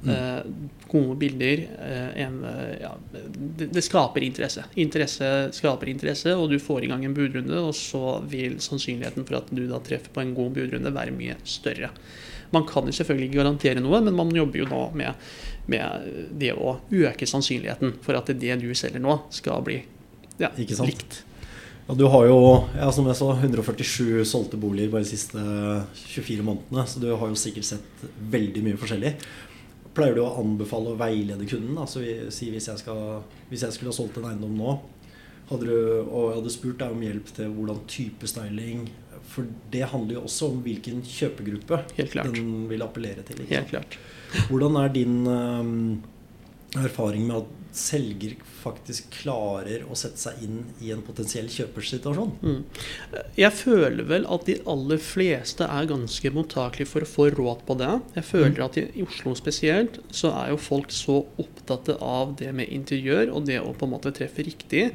Mm. 0.04 0.10
Eh, 0.13 0.80
gode 0.91 1.17
bilder 1.21 1.63
eh, 1.65 2.23
en, 2.25 2.39
eh, 2.47 2.73
ja, 2.84 2.93
det, 3.12 3.69
det 3.75 3.84
skaper 3.86 4.25
interesse. 4.25 4.65
Interesse 4.82 5.30
skaper 5.56 5.91
interesse, 5.91 6.34
og 6.36 6.49
du 6.52 6.58
får 6.63 6.86
i 6.86 6.91
gang 6.91 7.06
en 7.06 7.15
budrunde, 7.17 7.62
og 7.62 7.75
så 7.78 8.19
vil 8.30 8.60
sannsynligheten 8.63 9.28
for 9.28 9.41
at 9.41 9.54
du 9.54 9.65
da 9.69 9.82
treffer 9.84 10.13
på 10.15 10.23
en 10.23 10.34
god 10.38 10.58
budrunde, 10.58 10.95
være 10.95 11.15
mye 11.15 11.38
større. 11.47 11.91
Man 12.56 12.65
kan 12.69 12.88
jo 12.89 12.95
selvfølgelig 12.95 13.30
ikke 13.30 13.41
garantere 13.43 13.82
noe, 13.84 14.02
men 14.02 14.17
man 14.17 14.34
jobber 14.34 14.63
jo 14.63 14.67
nå 14.69 14.84
med, 14.97 15.32
med 15.69 16.30
det 16.41 16.56
å 16.58 16.80
øke 16.89 17.30
sannsynligheten 17.30 17.99
for 18.06 18.17
at 18.17 18.32
det 18.34 18.58
du 18.63 18.71
selger 18.73 19.04
nå, 19.04 19.19
skal 19.34 19.62
bli 19.65 19.84
ja, 20.39 20.49
likt. 20.58 21.23
Ja, 21.89 21.95
du 21.95 22.04
har 22.06 22.25
jo, 22.28 22.41
ja, 22.78 22.91
som 22.93 23.08
jeg 23.10 23.17
sa, 23.17 23.28
147 23.34 24.21
solgte 24.30 24.60
boliger 24.62 24.91
bare 24.93 25.02
de 25.02 25.10
siste 25.10 25.41
24 25.97 26.43
månedene. 26.45 26.84
Så 26.86 27.02
du 27.02 27.08
har 27.10 27.32
jo 27.32 27.38
sikkert 27.39 27.65
sett 27.65 28.04
veldig 28.30 28.62
mye 28.67 28.78
forskjellig. 28.78 29.15
Pleier 29.97 30.13
du 30.13 30.21
å 30.21 30.36
anbefale 30.38 30.91
å 30.93 30.99
veilede 30.99 31.47
kunden? 31.49 31.80
Altså, 31.82 32.04
si 32.30 32.52
hvis 32.54 32.69
jeg, 32.69 32.84
skal, 32.84 33.23
hvis 33.49 33.65
jeg 33.65 33.73
skulle 33.73 33.89
ha 33.89 33.97
solgt 33.97 34.19
en 34.21 34.28
eiendom 34.30 34.54
nå, 34.60 34.75
hadde 35.49 35.65
du, 35.65 35.73
og 36.04 36.28
jeg 36.28 36.38
hadde 36.38 36.54
spurt 36.60 36.78
deg 36.84 36.93
om 36.93 37.02
hjelp 37.08 37.34
til 37.39 37.56
hvordan 37.56 37.82
type 37.89 38.30
styling 38.30 38.84
For 39.32 39.49
det 39.73 39.88
handler 39.89 40.19
jo 40.19 40.28
også 40.28 40.52
om 40.54 40.60
hvilken 40.62 41.02
kjøpegruppe 41.02 41.82
den 41.97 42.67
vil 42.69 42.86
appellere 42.86 43.25
til. 43.25 43.41
Helt 43.49 43.73
klart. 43.73 43.97
Hvordan 44.52 44.78
er 44.78 44.93
din 44.93 45.23
øhm, 45.25 45.82
erfaring 46.77 47.25
med 47.27 47.41
at 47.41 47.55
selger 47.79 48.34
faktisk 48.60 49.12
klarer 49.13 49.84
å 49.86 49.95
sette 49.97 50.19
seg 50.19 50.41
inn 50.43 50.58
i 50.84 50.89
en 50.93 51.03
potensiell 51.05 51.47
kjøpersituasjon? 51.53 52.32
Mm. 52.41 52.63
Jeg 53.38 53.55
føler 53.55 54.08
vel 54.10 54.25
at 54.29 54.47
de 54.49 54.58
aller 54.69 55.01
fleste 55.01 55.67
er 55.67 55.89
ganske 55.89 56.34
mottakelige 56.36 56.89
for 56.89 57.05
å 57.05 57.10
få 57.10 57.29
råd 57.38 57.63
på 57.67 57.77
det. 57.79 57.91
Jeg 58.17 58.27
føler 58.32 58.65
at 58.65 58.82
i 58.82 58.88
i 58.99 59.05
Oslo 59.05 59.36
spesielt 59.38 60.01
så 60.12 60.34
er 60.41 60.51
jo 60.53 60.62
folk 60.62 60.91
så 60.93 61.21
opptatt 61.41 61.93
av 61.99 62.36
det 62.39 62.51
med 62.58 62.73
interiør 62.73 63.34
og 63.36 63.47
det 63.49 63.62
å 63.62 63.73
på 63.77 63.88
en 63.88 63.93
måte 63.95 64.13
treffe 64.15 64.45
riktig, 64.45 64.89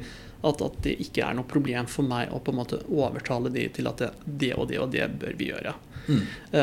at, 0.45 0.61
at 0.61 0.79
det 0.85 0.97
ikke 1.01 1.25
er 1.25 1.37
noe 1.37 1.47
problem 1.49 1.87
for 1.89 2.05
meg 2.05 2.33
å 2.33 2.41
på 2.43 2.53
en 2.53 2.59
måte 2.59 2.83
overtale 2.91 3.49
de 3.53 3.65
til 3.73 3.89
at 3.89 4.03
det, 4.03 4.11
det 4.25 4.53
og 4.59 4.67
det 4.69 4.81
og 4.83 4.91
det 4.93 5.07
bør 5.21 5.37
vi 5.39 5.49
gjøre. 5.53 5.73
Mm. 6.07 6.21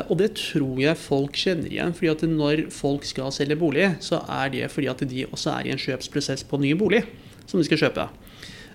Og 0.08 0.14
det 0.20 0.28
tror 0.38 0.80
jeg 0.80 0.98
folk 1.00 1.36
kjenner 1.38 1.70
igjen. 1.72 1.94
fordi 1.96 2.10
at 2.12 2.22
når 2.30 2.64
folk 2.70 3.04
skal 3.08 3.32
selge 3.34 3.56
bolig, 3.58 3.88
så 4.00 4.22
er 4.30 4.52
det 4.54 4.70
fordi 4.70 4.90
at 4.92 5.04
de 5.08 5.26
også 5.26 5.56
er 5.56 5.66
i 5.66 5.72
en 5.74 5.82
kjøpsprosess 5.82 6.44
på 6.48 6.60
ny 6.62 6.74
bolig 6.78 7.02
som 7.46 7.58
de 7.60 7.66
skal 7.66 7.80
kjøpe. 7.84 8.08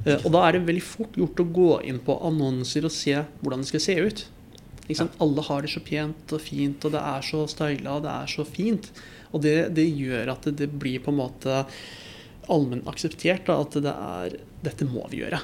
Eh, 0.06 0.26
Og 0.26 0.32
da 0.34 0.46
er 0.46 0.58
det 0.58 0.66
veldig 0.68 0.84
fort 0.86 1.16
gjort 1.18 1.40
å 1.42 1.52
gå 1.60 1.70
inn 1.90 2.00
på 2.04 2.18
annonser 2.28 2.86
og 2.88 2.94
se 2.94 3.16
hvordan 3.42 3.64
det 3.64 3.72
skal 3.72 3.86
se 3.88 3.96
ut. 4.00 4.26
Sant? 4.96 5.16
Alle 5.20 5.44
har 5.44 5.64
det 5.66 5.72
så 5.74 5.82
pent 5.84 6.32
og 6.32 6.40
fint, 6.42 6.86
og 6.88 6.94
det 6.94 7.02
er 7.04 7.24
så 7.28 7.44
styla 7.52 7.98
og 7.98 8.06
det 8.06 8.14
er 8.14 8.30
så 8.32 8.46
fint. 8.48 8.92
Og 9.36 9.42
det, 9.44 9.58
det 9.76 9.88
gjør 9.90 10.32
at 10.32 10.48
det, 10.48 10.56
det 10.62 10.70
blir 10.80 11.02
på 11.04 11.12
en 11.12 11.20
måte 11.20 11.64
allment 12.48 12.88
akseptert 12.88 13.50
da, 13.50 13.58
at 13.66 13.76
det 13.84 13.92
er 13.92 14.38
dette 14.64 14.88
må 14.88 15.04
vi 15.12 15.20
gjøre. 15.26 15.42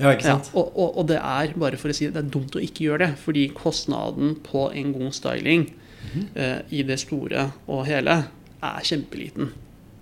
Ja, 0.00 0.14
ikke 0.16 0.24
Ja, 0.30 0.36
og, 0.54 0.72
og, 0.76 0.96
og 0.98 1.06
det 1.10 1.18
er, 1.20 1.52
bare 1.60 1.76
for 1.76 1.92
å 1.92 1.94
si 1.94 2.06
det, 2.08 2.14
det 2.14 2.22
er 2.24 2.30
dumt 2.30 2.56
å 2.56 2.62
ikke 2.64 2.86
gjøre 2.86 2.98
det. 3.06 3.10
Fordi 3.20 3.48
kostnaden 3.54 4.36
på 4.46 4.68
en 4.74 4.92
god 4.96 5.12
styling 5.16 5.68
Mhm. 6.00 6.22
eh, 6.34 6.62
i 6.72 6.82
det 6.82 6.96
store 6.98 7.52
og 7.68 7.84
hele 7.86 8.14
er 8.62 8.80
kjempeliten. 8.82 9.50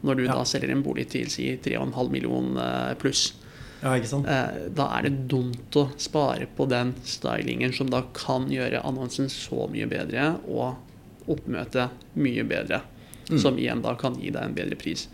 Når 0.05 0.17
du 0.17 0.23
Ja. 0.29 0.35
da 0.39 0.45
selger 0.47 0.71
en 0.71 0.83
bolig 0.85 1.09
til 1.11 1.27
si 1.29 1.57
3,5 1.61 2.11
million 2.11 2.57
eh, 2.57 2.95
pluss. 2.95 3.33
Ja, 3.83 3.97
ikke 3.99 4.07
sant? 4.07 4.27
Eh, 4.27 4.69
da 4.75 4.87
er 4.99 5.03
det 5.09 5.29
dumt 5.29 5.75
å 5.75 5.89
spare 5.99 6.47
på 6.57 6.69
den 6.69 6.95
stylingen 7.05 7.73
som 7.75 7.91
da 7.91 8.03
kan 8.15 8.47
gjøre 8.49 8.85
annonsen 8.85 9.27
så 9.29 9.69
mye 9.71 9.87
bedre 9.91 10.37
og 10.49 10.77
oppmøtet 11.29 11.91
mye 12.17 12.45
bedre. 12.49 12.81
Mm. 13.29 13.39
Som 13.43 13.59
igjen 13.61 13.83
da 13.83 13.95
kan 13.95 14.15
gi 14.19 14.31
deg 14.31 14.43
en 14.43 14.55
bedre 14.55 14.77
pris. 14.81 15.09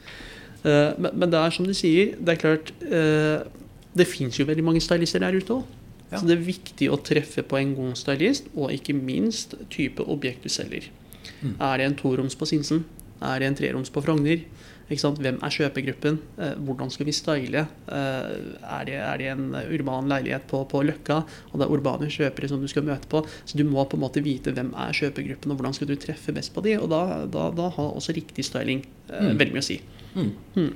Eh, 0.65 0.93
men, 0.99 1.11
men 1.19 1.31
det 1.31 1.41
er 1.41 1.51
som 1.51 1.67
du 1.67 1.73
sier, 1.75 2.15
det 2.21 2.37
er 2.37 2.41
klart 2.45 2.71
eh, 2.87 3.43
Det 3.95 4.07
fins 4.11 4.39
jo 4.41 4.47
veldig 4.49 4.65
mange 4.67 4.83
stylister 4.83 5.23
der 5.23 5.37
ute 5.39 5.61
òg. 5.61 5.65
Ja. 6.11 6.19
Så 6.21 6.27
det 6.29 6.37
er 6.37 6.45
viktig 6.47 6.91
å 6.93 6.99
treffe 7.03 7.43
på 7.47 7.59
en 7.59 7.75
god 7.75 7.97
stylist, 7.99 8.51
og 8.55 8.71
ikke 8.75 8.95
minst 8.95 9.55
type 9.73 10.05
objekt 10.11 10.45
du 10.45 10.51
selger. 10.53 10.91
Mm. 11.41 11.55
Er 11.61 11.79
det 11.81 11.87
en 11.89 11.97
toroms 11.99 12.37
på 12.39 12.47
Sinsen? 12.47 12.85
Er 13.25 13.41
det 13.41 13.49
en 13.49 13.57
treroms 13.59 13.91
på 13.91 14.03
Frogner? 14.05 14.45
Hvem 14.85 15.39
er 15.41 15.49
kjøpegruppen? 15.55 16.19
Eh, 16.39 16.51
hvordan 16.61 16.91
skal 16.93 17.07
vi 17.09 17.13
style? 17.17 17.63
Eh, 17.89 18.35
er, 18.61 18.83
det, 18.85 18.99
er 19.01 19.17
det 19.23 19.29
en 19.33 19.47
urban 19.73 20.11
leilighet 20.13 20.45
på, 20.51 20.61
på 20.69 20.83
Løkka, 20.85 21.23
og 21.51 21.57
det 21.57 21.65
er 21.65 21.73
urbane 21.73 22.11
kjøpere 22.13 22.51
som 22.53 22.61
du 22.61 22.69
skal 22.69 22.85
møte 22.85 23.09
på? 23.09 23.23
Så 23.49 23.57
du 23.57 23.65
må 23.65 23.87
på 23.89 23.97
en 23.97 24.05
måte 24.05 24.21
vite 24.23 24.53
hvem 24.53 24.75
er 24.77 24.93
kjøpegruppen, 24.93 25.55
og 25.55 25.57
hvordan 25.57 25.75
skal 25.79 25.89
du 25.89 25.97
treffe 25.97 26.35
best 26.37 26.53
på 26.55 26.63
de, 26.67 26.77
og 26.77 26.91
da, 26.93 27.01
da, 27.25 27.49
da 27.57 27.71
har 27.79 27.95
også 27.97 28.13
riktig 28.19 28.45
styling 28.45 28.85
eh, 29.09 29.25
Mm. 29.25 29.39
veldig 29.41 29.55
mye 29.57 29.65
å 29.65 29.71
si. 29.73 29.81
Mm. 30.15 30.69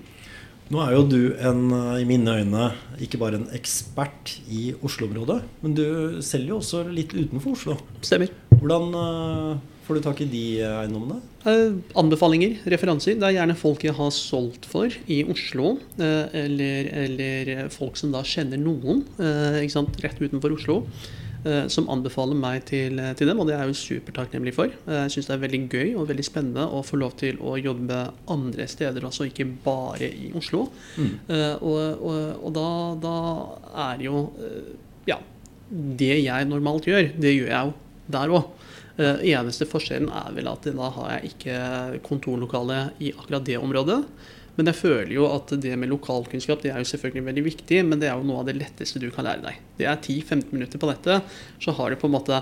Nå 0.68 0.82
er 0.84 0.92
jo 0.92 1.04
du 1.08 1.20
en, 1.40 1.70
i 1.96 2.04
mine 2.04 2.34
øyne 2.42 2.66
ikke 3.00 3.20
bare 3.20 3.38
en 3.38 3.46
ekspert 3.56 4.34
i 4.52 4.74
Oslo-området, 4.84 5.38
men 5.62 5.76
du 5.76 6.20
selger 6.24 6.52
jo 6.52 6.58
også 6.60 6.82
litt 6.92 7.14
utenfor 7.16 7.54
Oslo. 7.56 7.76
Stemmer. 8.04 8.34
Hvordan 8.58 8.98
eh, 9.00 9.62
får 9.86 9.96
du 9.96 10.04
tak 10.04 10.20
i 10.20 10.28
de 10.28 10.42
eh, 10.60 10.74
eiendommene? 10.82 11.22
Eh, 11.48 11.78
anbefalinger, 11.96 12.58
referanser. 12.74 13.16
Det 13.16 13.30
er 13.30 13.38
gjerne 13.38 13.56
folk 13.56 13.86
jeg 13.86 13.96
har 13.96 14.12
solgt 14.12 14.68
for 14.68 14.92
i 15.08 15.22
Oslo. 15.32 15.78
Eller, 15.96 16.90
eller 17.06 17.72
folk 17.72 17.96
som 17.96 18.12
da 18.12 18.20
kjenner 18.26 18.60
noen 18.60 19.06
rett 19.16 20.20
utenfor 20.20 20.58
Oslo. 20.58 20.82
Eh, 21.44 21.66
som 21.72 21.88
anbefaler 21.92 22.38
meg 22.38 22.64
til, 22.68 23.00
til 23.18 23.30
dem, 23.30 23.40
og 23.40 23.48
det 23.48 23.56
er 23.56 23.64
jeg 23.64 23.72
jo 23.74 23.80
supertakknemlig 23.82 24.54
for. 24.56 24.72
Eh, 24.88 25.00
jeg 25.04 25.14
syns 25.16 25.30
det 25.30 25.36
er 25.36 25.42
veldig 25.44 25.62
gøy 25.70 25.94
og 26.00 26.08
veldig 26.10 26.26
spennende 26.26 26.66
å 26.66 26.82
få 26.86 27.00
lov 27.00 27.16
til 27.20 27.40
å 27.40 27.56
jobbe 27.60 28.02
andre 28.34 28.68
steder 28.70 29.06
altså 29.06 29.28
ikke 29.28 29.48
bare 29.64 30.10
i 30.10 30.32
Oslo. 30.38 30.66
Mm. 30.98 31.14
Eh, 31.28 31.54
og 31.62 31.76
og, 32.08 32.44
og 32.46 32.54
da, 32.56 32.68
da 33.02 33.16
er 33.88 34.06
jo 34.08 34.28
eh, 34.42 34.76
Ja. 35.08 35.20
Det 35.68 36.14
jeg 36.22 36.46
normalt 36.48 36.86
gjør, 36.88 37.10
det 37.20 37.34
gjør 37.34 37.50
jeg 37.52 37.68
jo 37.68 37.74
der 38.08 38.30
òg. 38.32 38.54
Uh, 38.98 39.20
eneste 39.22 39.66
forskjellen 39.68 40.08
er 40.10 40.32
vel 40.34 40.48
at 40.50 40.64
da 40.74 40.88
har 40.90 41.10
jeg 41.12 41.28
ikke 41.28 41.58
kontorlokale 42.02 42.80
i 43.04 43.12
akkurat 43.12 43.44
det 43.46 43.58
området. 43.60 43.98
Men 44.58 44.68
jeg 44.72 44.78
føler 44.80 45.12
jo 45.14 45.28
at 45.30 45.52
det 45.62 45.76
med 45.78 45.90
lokalkunnskap 45.92 46.64
det 46.64 46.72
er 46.74 46.82
jo 46.82 46.88
selvfølgelig 46.90 47.28
veldig 47.28 47.44
viktig, 47.46 47.78
men 47.86 48.00
det 48.02 48.08
er 48.10 48.18
jo 48.18 48.26
noe 48.26 48.42
av 48.42 48.48
det 48.48 48.56
letteste 48.58 48.98
du 48.98 49.06
kan 49.14 49.28
lære 49.28 49.44
deg. 49.44 49.60
Det 49.78 49.86
er 49.86 50.00
10-15 50.02 50.50
minutter 50.50 50.82
på 50.82 50.90
dette, 50.90 51.20
så 51.62 51.74
har 51.78 51.94
du 51.94 52.00
på 52.00 52.10
en 52.10 52.16
måte 52.16 52.40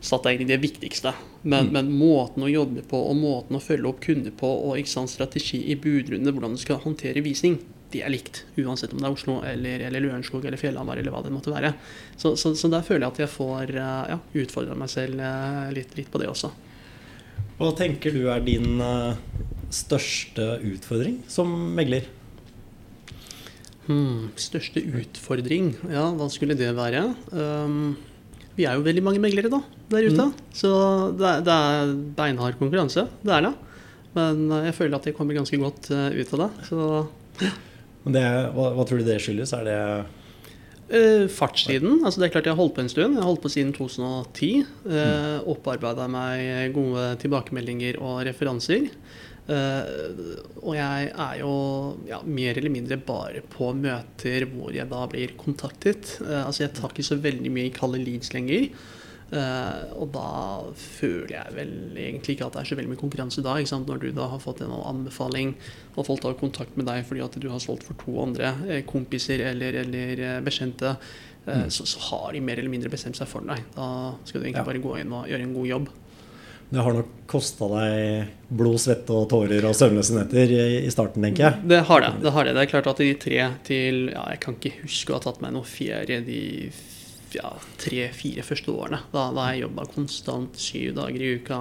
satt 0.00 0.24
deg 0.24 0.38
inn 0.38 0.46
i 0.46 0.52
det 0.54 0.62
viktigste. 0.62 1.12
Men, 1.42 1.66
Mm. 1.66 1.72
men 1.74 1.90
måten 1.98 2.46
å 2.46 2.48
jobbe 2.48 2.86
på 2.88 2.96
og 3.10 3.16
måten 3.18 3.58
å 3.58 3.60
følge 3.60 3.88
opp 3.90 4.00
kunder 4.00 4.30
på 4.30 4.48
og 4.48 4.78
ikke 4.78 4.94
sant, 4.94 5.10
strategi 5.10 5.60
i 5.72 5.76
budrunde, 5.76 6.32
hvordan 6.32 6.54
du 6.56 6.60
skal 6.62 6.78
håndtere 6.80 7.20
visning, 7.24 7.58
det 7.90 8.04
er 8.06 8.12
likt. 8.14 8.44
Uansett 8.56 8.92
om 8.94 9.00
det 9.02 9.08
er 9.08 9.12
Oslo 9.16 9.40
eller, 9.42 9.82
eller 9.88 10.00
Lørenskog 10.04 10.44
eller 10.46 10.56
Fjellhamar 10.60 11.00
eller 11.02 11.10
hva 11.10 11.24
det 11.24 11.32
måtte 11.34 11.50
være. 11.50 11.74
Så, 12.16 12.36
så, 12.38 12.54
så 12.54 12.70
der 12.70 12.86
føler 12.86 13.08
jeg 13.08 13.12
at 13.16 13.18
jeg 13.24 13.32
får 13.34 13.74
eh, 13.74 14.10
ja, 14.14 14.18
utfordra 14.44 14.76
meg 14.78 14.92
selv 14.92 15.18
eh, 15.18 15.72
litt, 15.74 15.96
litt 15.98 16.10
på 16.12 16.20
det 16.22 16.30
også. 16.30 16.52
Hva 17.58 17.72
tenker 17.76 18.14
du 18.14 18.28
er 18.30 18.40
din 18.46 18.78
eh, 18.80 19.18
største 19.70 20.56
utfordring 20.66 21.20
som 21.30 21.50
megler? 21.76 22.08
Hmm, 23.86 24.30
største 24.38 24.82
utfordring? 24.84 25.72
Ja, 25.90 26.10
hva 26.14 26.28
skulle 26.30 26.58
det 26.58 26.70
være? 26.76 27.08
Um, 27.32 27.96
vi 28.58 28.66
er 28.68 28.76
jo 28.76 28.84
veldig 28.84 29.02
mange 29.06 29.22
meglere 29.22 29.50
da, 29.52 29.62
der 29.92 30.06
ute. 30.10 30.28
Så 30.54 30.70
det 31.16 31.26
er, 31.26 31.42
det 31.46 31.56
er 31.56 31.92
beinhard 32.18 32.58
konkurranse. 32.60 33.06
Det 33.24 33.34
er 33.34 33.48
det. 33.48 33.56
Men 34.16 34.46
eh, 34.50 34.68
jeg 34.68 34.76
føler 34.76 34.98
at 34.98 35.06
jeg 35.06 35.16
kommer 35.16 35.38
ganske 35.38 35.58
godt 35.60 35.90
eh, 35.94 36.18
ut 36.18 36.32
av 36.34 36.42
det. 36.44 36.50
Så 36.68 37.50
Men 38.04 38.16
det, 38.16 38.24
hva, 38.56 38.72
hva 38.76 38.86
tror 38.86 39.00
du 39.00 39.06
det 39.06 39.20
skyldes? 39.22 39.54
Er 39.56 39.68
det 39.68 39.78
uh, 40.90 41.26
Fartstiden. 41.30 42.00
Altså 42.04 42.20
det 42.20 42.28
er 42.28 42.34
klart 42.34 42.50
jeg 42.50 42.56
har 42.56 42.60
holdt 42.60 42.76
på 42.76 42.84
en 42.84 42.92
stund. 42.92 43.16
Jeg 43.16 43.22
har 43.22 43.30
holdt 43.30 43.44
på 43.44 43.52
siden 43.52 43.72
2010. 43.76 44.50
Eh, 44.90 45.50
Opparbeida 45.50 46.08
meg 46.10 46.74
gode 46.76 47.06
tilbakemeldinger 47.22 48.00
og 48.02 48.24
referanser. 48.28 48.90
Eh, 49.50 50.38
og 50.62 50.74
jeg 50.76 51.10
er 51.10 51.38
jo 51.40 51.52
ja, 52.06 52.20
mer 52.22 52.58
eller 52.60 52.70
mindre 52.70 52.98
bare 53.02 53.40
på 53.50 53.72
møter 53.74 54.44
hvor 54.52 54.70
jeg 54.76 54.86
da 54.92 55.04
blir 55.10 55.32
kontaktet. 55.40 56.16
Eh, 56.22 56.42
altså 56.44 56.66
jeg 56.66 56.74
tar 56.78 56.92
ikke 56.94 57.06
så 57.10 57.18
veldig 57.20 57.50
mye 57.54 57.68
i 57.70 57.74
kalde 57.74 57.98
leads 58.04 58.30
lenger. 58.36 58.68
Eh, 59.30 59.82
og 59.94 60.10
da 60.14 60.28
føler 60.74 61.32
jeg 61.36 61.54
vel 61.54 61.72
egentlig 62.02 62.34
ikke 62.36 62.46
at 62.48 62.56
det 62.58 62.62
er 62.64 62.70
så 62.70 62.78
veldig 62.78 62.92
mye 62.92 63.02
konkurranse 63.02 63.42
da. 63.46 63.56
Når 63.62 64.00
du 64.02 64.08
da 64.16 64.28
har 64.32 64.42
fått 64.42 64.62
en 64.66 64.74
anbefaling, 64.76 65.54
og 65.96 66.06
folk 66.06 66.22
tar 66.24 66.38
kontakt 66.40 66.76
med 66.78 66.86
deg 66.90 67.04
fordi 67.08 67.24
at 67.26 67.38
du 67.42 67.48
har 67.52 67.62
solgt 67.62 67.86
for 67.86 67.98
to 68.04 68.16
andre 68.22 68.54
kompiser 68.90 69.42
eller, 69.50 69.82
eller 69.86 70.40
bekjente, 70.46 70.96
Mm. 71.50 71.70
så, 71.72 71.86
så 71.88 71.98
har 72.10 72.34
de 72.36 72.40
mer 72.44 72.58
eller 72.60 72.68
mindre 72.70 72.90
bestemt 72.92 73.16
seg 73.16 73.26
for 73.26 73.40
deg. 73.48 73.62
Da 73.74 74.12
skal 74.28 74.42
du 74.42 74.44
egentlig 74.44 74.60
Ja. 74.60 74.66
bare 74.68 74.82
gå 74.84 74.90
inn 75.00 75.12
og 75.16 75.24
gjøre 75.26 75.46
en 75.46 75.54
god 75.56 75.66
jobb. 75.70 75.86
Det 76.70 76.78
har 76.78 76.94
nok 76.94 77.08
kosta 77.30 77.66
deg 77.72 78.30
blod, 78.54 78.78
svette 78.82 79.14
og 79.14 79.26
tårer 79.30 79.64
og 79.66 79.74
søvnløse 79.74 80.14
netter 80.14 80.52
i 80.54 80.90
starten, 80.92 81.24
tenker 81.26 81.46
jeg. 81.48 81.66
Det 81.72 81.80
har 81.88 82.04
det. 82.04 82.12
Det 82.22 82.32
har 82.34 82.46
det. 82.46 82.54
Det 82.54 82.62
er 82.62 82.70
klart 82.70 82.90
at 82.90 83.02
de 83.02 83.10
tre 83.18 83.38
til 83.66 84.00
ja, 84.12 84.24
Jeg 84.34 84.42
kan 84.44 84.58
ikke 84.58 84.84
huske 84.84 85.12
å 85.12 85.18
ha 85.18 85.24
tatt 85.24 85.40
meg 85.42 85.54
noe 85.56 85.66
ferie 85.66 86.20
de 86.26 86.42
ja, 87.34 87.50
tre-fire 87.78 88.44
første 88.46 88.70
årene. 88.74 89.02
Da, 89.10 89.28
da 89.34 89.46
har 89.46 89.56
jeg 89.56 89.64
jobba 89.66 89.86
konstant 89.94 90.62
syv 90.62 90.94
dager 90.98 91.26
i 91.26 91.32
uka. 91.40 91.60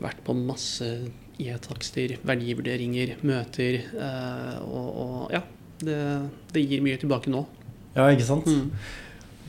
Vært 0.00 0.24
på 0.24 0.36
masse 0.36 0.88
e-takster, 1.40 2.16
verdivurderinger, 2.28 3.16
møter. 3.26 3.80
Eh, 3.92 4.56
og, 4.64 4.90
og 5.04 5.36
ja, 5.36 5.44
det, 5.84 6.00
det 6.54 6.64
gir 6.66 6.84
mye 6.84 7.00
tilbake 7.00 7.32
nå. 7.32 7.44
Ja, 7.96 8.08
ikke 8.12 8.28
sant? 8.28 8.48
Mm. 8.48 8.68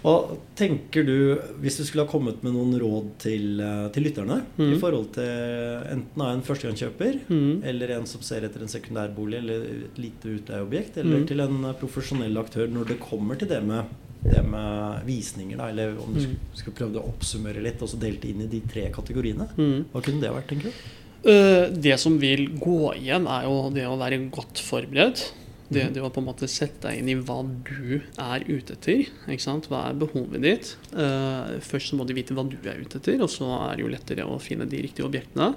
Og 0.04 0.32
tenker 0.58 1.04
du, 1.06 1.18
hvis 1.62 1.76
du 1.78 1.84
skulle 1.86 2.08
ha 2.08 2.10
kommet 2.12 2.40
med 2.42 2.56
noen 2.56 2.74
råd 2.82 3.10
til, 3.22 3.60
eh, 3.62 3.88
til 3.94 4.04
lytterne 4.08 4.40
mm. 4.58 4.72
i 4.74 4.80
forhold 4.82 5.12
til 5.14 5.84
enten 5.94 6.24
av 6.26 6.32
en 6.34 6.42
førstegangskjøper 6.48 7.20
Mm. 7.30 7.62
eller 7.70 7.92
en 8.00 8.08
som 8.10 8.22
ser 8.26 8.42
etter 8.48 8.62
en 8.66 8.72
sekundærbolig 8.72 9.38
eller 9.38 9.66
et 9.86 10.00
lite 10.02 10.32
utleieobjekt, 10.40 10.98
eller 10.98 11.22
mm. 11.22 11.28
til 11.30 11.40
en 11.46 11.60
profesjonell 11.80 12.38
aktør 12.42 12.68
når 12.74 12.88
det 12.88 13.00
kommer 13.00 13.38
til 13.38 13.48
det 13.52 13.62
med, 13.64 13.86
det 14.24 14.42
med 14.50 15.06
visninger, 15.06 15.58
da, 15.58 15.70
eller 15.70 15.94
om 16.02 16.14
du 16.16 16.20
Mhm. 16.20 16.26
skulle, 16.26 16.58
skulle 16.64 16.78
prøvd 16.82 16.98
å 16.98 17.06
oppsummere 17.14 17.62
litt 17.62 17.82
og 17.82 17.90
så 17.90 18.00
delt 18.02 18.26
inn 18.26 18.42
i 18.42 18.48
de 18.48 18.62
tre 18.62 18.90
kategoriene? 18.94 19.48
Mm. 19.58 19.86
Hva 19.94 20.02
kunne 20.02 20.22
det 20.22 20.32
vært, 20.34 20.48
tenker 20.50 20.72
du? 20.72 21.30
Eh, 21.30 21.70
Det 21.70 22.00
som 22.00 22.18
vil 22.18 22.48
gå 22.58 22.96
igjen, 22.98 23.28
er 23.30 23.44
jo 23.46 23.70
det 23.70 23.86
å 23.86 23.98
være 24.02 24.18
godt 24.32 24.58
forberedt. 24.58 25.32
Det, 25.72 25.86
Mhm. 25.86 25.94
det 25.96 26.02
å 26.04 26.10
på 26.12 26.20
en 26.20 26.28
måte 26.28 26.48
sette 26.52 26.90
deg 26.90 27.00
inn 27.00 27.10
i 27.10 27.16
hva 27.16 27.38
du 27.48 28.02
er 28.20 28.44
ute 28.44 28.74
etter. 28.76 29.06
Hva 29.70 29.88
er 29.88 29.94
behovet 29.96 30.42
ditt? 30.44 30.76
Uh, 30.92 31.56
først 31.64 31.92
så 31.94 31.96
må 31.96 32.06
du 32.06 32.14
vite 32.14 32.36
hva 32.36 32.44
du 32.44 32.58
er 32.68 32.82
ute 32.84 33.00
etter, 33.00 33.22
og 33.24 33.30
så 33.32 33.48
er 33.72 33.78
det 33.78 33.86
jo 33.86 33.92
lettere 33.94 34.26
å 34.28 34.36
finne 34.44 34.68
de 34.68 34.82
riktige 34.84 35.08
objektene. 35.08 35.54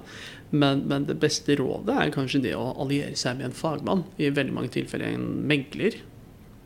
Men, 0.54 0.84
men 0.86 1.04
det 1.08 1.18
beste 1.18 1.56
rådet 1.58 1.96
er 1.98 2.14
kanskje 2.14 2.42
det 2.46 2.54
å 2.54 2.70
alliere 2.78 3.16
seg 3.18 3.38
med 3.40 3.46
en 3.50 3.58
fagmann. 3.58 4.04
I 4.22 4.30
veldig 4.30 4.54
mange 4.54 4.70
tilfeller 4.70 5.16
en 5.16 5.26
megler. 5.50 5.98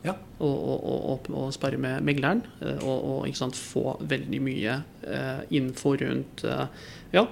Ja. 0.05 0.13
Og, 0.39 0.53
og, 0.55 0.83
og, 0.85 1.29
og, 1.33 1.49
sperre 1.51 1.77
med 1.81 2.05
megleren. 2.07 2.43
eh, 2.61 2.77
Og, 2.85 3.25
sant, 3.35 3.57
få 3.57 3.97
veldig 3.99 4.39
mye 4.45 4.77
uh, 5.09 5.41
info 5.49 5.95
rundt 5.99 6.45
uh, 6.45 6.67
ja, 7.11 7.25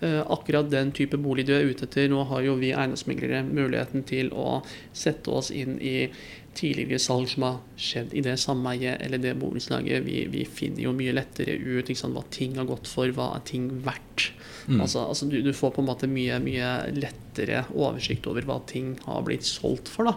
akkurat 0.00 0.70
den 0.72 0.92
type 0.96 1.18
bolig 1.20 1.44
du 1.48 1.54
er 1.56 1.66
ute 1.68 1.84
etter. 1.84 2.08
Nå 2.08 2.22
har 2.30 2.44
jo 2.46 2.54
vi 2.60 2.70
eiendomsmeglere 2.72 3.42
muligheten 3.48 4.06
til 4.08 4.30
å 4.32 4.60
sette 4.96 5.32
oss 5.34 5.50
inn 5.52 5.76
i 5.76 6.10
tidligere 6.56 6.98
salg 6.98 7.28
som 7.30 7.44
har 7.46 7.58
skjedd 7.78 8.14
i 8.16 8.22
det 8.24 8.34
sameiet 8.40 9.02
eller 9.04 9.22
det 9.22 9.36
borettslaget. 9.38 10.02
Vi, 10.06 10.24
vi 10.32 10.44
finner 10.48 10.86
jo 10.86 10.94
mye 10.96 11.14
lettere 11.14 11.54
ut 11.54 11.92
sant, 11.94 12.16
hva 12.16 12.24
ting 12.34 12.58
har 12.58 12.68
gått 12.68 12.90
for, 12.90 13.10
hva 13.14 13.32
er 13.36 13.44
ting 13.48 13.68
verdt. 13.84 14.30
Mm. 14.66 14.80
Altså, 14.82 15.04
altså 15.06 15.28
du, 15.30 15.38
du 15.44 15.52
får 15.56 15.74
på 15.76 15.84
en 15.84 15.90
måte 15.90 16.10
mye, 16.10 16.40
mye 16.42 16.72
lettere 16.96 17.64
oversikt 17.74 18.28
over 18.30 18.46
hva 18.48 18.60
ting 18.70 18.96
har 19.06 19.22
blitt 19.26 19.46
solgt 19.48 19.90
for, 19.92 20.10
da, 20.10 20.16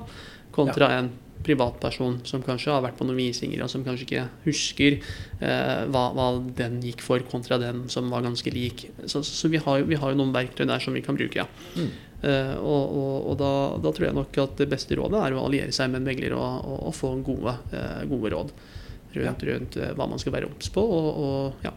kontra 0.54 0.90
en 0.98 1.12
privatperson 1.44 2.22
som 2.24 2.44
kanskje 2.46 2.72
har 2.72 2.84
vært 2.86 2.96
på 3.00 3.08
noen 3.08 3.20
visninger, 3.20 3.60
og 3.64 3.70
som 3.72 3.84
kanskje 3.84 4.06
ikke 4.08 4.28
husker 4.46 4.96
eh, 5.42 5.84
hva, 5.92 6.06
hva 6.16 6.28
den 6.58 6.80
gikk 6.86 7.04
for, 7.04 7.24
kontra 7.30 7.58
den 7.60 7.86
som 7.92 8.08
var 8.14 8.24
ganske 8.24 8.54
lik. 8.54 8.86
Så, 9.06 9.24
så 9.28 9.52
vi, 9.52 9.60
har, 9.64 9.84
vi 9.90 10.00
har 10.00 10.14
jo 10.14 10.20
noen 10.22 10.34
verktøy 10.36 10.66
der 10.70 10.84
som 10.84 10.96
vi 10.96 11.04
kan 11.04 11.20
bruke, 11.20 11.44
ja. 11.44 11.48
Mm. 11.76 11.90
Eh, 12.24 12.54
og 12.64 12.94
og, 12.96 13.16
og 13.34 13.38
da, 13.42 13.52
da 13.84 13.92
tror 13.92 14.08
jeg 14.08 14.16
nok 14.16 14.38
at 14.46 14.56
det 14.62 14.70
beste 14.72 14.96
rådet 14.96 15.20
er 15.20 15.36
å 15.36 15.44
alliere 15.44 15.74
seg 15.76 15.92
med 15.92 16.00
en 16.00 16.08
megler 16.08 16.38
og, 16.38 16.70
og, 16.78 16.94
få 16.96 17.18
gode, 17.26 17.58
eh, 17.76 18.06
gode 18.08 18.32
råd 18.32 18.54
rundt, 19.18 19.44
rundt 19.50 19.76
eh, 19.78 19.92
hva 19.98 20.08
man 20.08 20.22
skal 20.22 20.38
være 20.38 20.48
obs 20.48 20.72
på. 20.72 20.82
Og, 20.82 21.66
ja. 21.66 21.74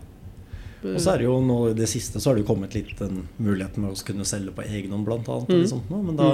Og 0.86 1.00
så 1.02 1.16
er 1.16 1.18
det 1.18 1.26
jo 1.26 1.40
nå 1.42 1.56
i 1.72 1.74
det 1.74 1.88
siste 1.90 2.20
så 2.22 2.30
har 2.30 2.36
det 2.38 2.44
jo 2.44 2.52
kommet 2.52 2.76
litt 2.76 2.94
den 3.00 3.24
muligheten 3.42 3.82
med 3.82 3.96
å 3.96 4.04
kunne 4.06 4.26
selge 4.28 4.54
på 4.54 4.62
egen 4.68 4.94
hånd, 4.94 5.08
og 5.10 5.50
Mm. 5.50 5.82
nå. 5.90 6.02
Men 6.06 6.16
da, 6.20 6.28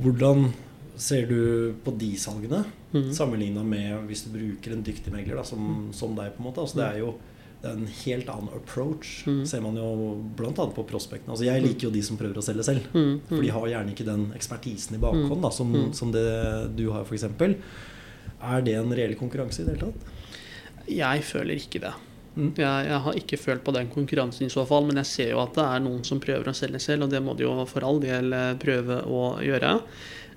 hvordan 0.00 0.46
ser 0.96 1.26
du 1.28 1.74
på 1.84 1.92
de 1.98 2.12
salgene, 2.18 2.64
mm. 2.92 3.10
sammenligna 3.14 3.62
med 3.66 4.06
hvis 4.08 4.24
du 4.26 4.32
bruker 4.34 4.72
en 4.72 4.84
dyktig 4.86 5.12
megler 5.12 5.36
da, 5.36 5.44
som, 5.44 5.90
som 5.92 6.14
deg? 6.16 6.32
på 6.34 6.42
en 6.42 6.48
måte? 6.48 6.64
Altså, 6.64 6.80
det 6.80 6.86
er 6.88 7.02
jo 7.04 7.16
det 7.62 7.70
er 7.70 7.78
en 7.78 7.92
helt 8.04 8.28
annen 8.30 8.50
approach, 8.54 9.24
Mm. 9.26 9.44
ser 9.48 9.62
man 9.64 9.76
jo 9.80 9.86
bl.a. 10.36 10.52
på 10.52 10.84
prospektene. 10.86 11.32
Altså, 11.32 11.46
jeg 11.48 11.62
liker 11.64 11.88
jo 11.88 11.90
de 11.94 12.02
som 12.04 12.18
prøver 12.20 12.36
å 12.38 12.44
selge 12.44 12.66
selv. 12.68 12.84
Mm, 12.92 13.14
For 13.28 13.40
de 13.40 13.48
mm. 13.48 13.54
har 13.56 13.68
gjerne 13.72 13.94
ikke 13.94 14.06
den 14.06 14.26
ekspertisen 14.36 14.98
i 14.98 15.00
bakhånd 15.02 15.42
da, 15.42 15.50
som, 15.50 15.72
Mm. 15.72 15.92
som 15.96 16.12
det 16.12 16.26
du 16.76 16.90
har, 16.92 17.04
f.eks. 17.08 17.24
Er 17.24 18.62
det 18.62 18.74
en 18.76 18.92
reell 18.92 19.16
konkurranse 19.16 19.62
i 19.62 19.64
det 19.64 19.76
hele 19.76 19.88
tatt? 19.88 20.12
Jeg 20.86 21.24
føler 21.26 21.56
ikke 21.56 21.80
det. 21.82 21.94
Mm. 22.36 22.52
Jeg, 22.60 22.86
jeg 22.90 23.00
har 23.06 23.16
ikke 23.16 23.38
følt 23.40 23.64
på 23.64 23.72
den 23.72 23.88
konkurransen 23.88 24.46
i 24.46 24.52
så 24.52 24.66
fall, 24.68 24.84
men 24.86 25.00
jeg 25.00 25.08
ser 25.08 25.30
jo 25.32 25.40
at 25.40 25.56
det 25.56 25.64
er 25.64 25.80
noen 25.80 26.04
som 26.04 26.20
prøver 26.20 26.52
å 26.52 26.54
selge 26.54 26.82
selv, 26.84 27.06
og 27.06 27.10
det 27.14 27.22
må 27.24 27.34
de 27.34 27.46
jo 27.48 27.56
for 27.70 27.86
all 27.88 27.98
del 28.02 28.32
eh, 28.36 28.52
prøve 28.60 29.00
å 29.08 29.22
gjøre. 29.42 29.72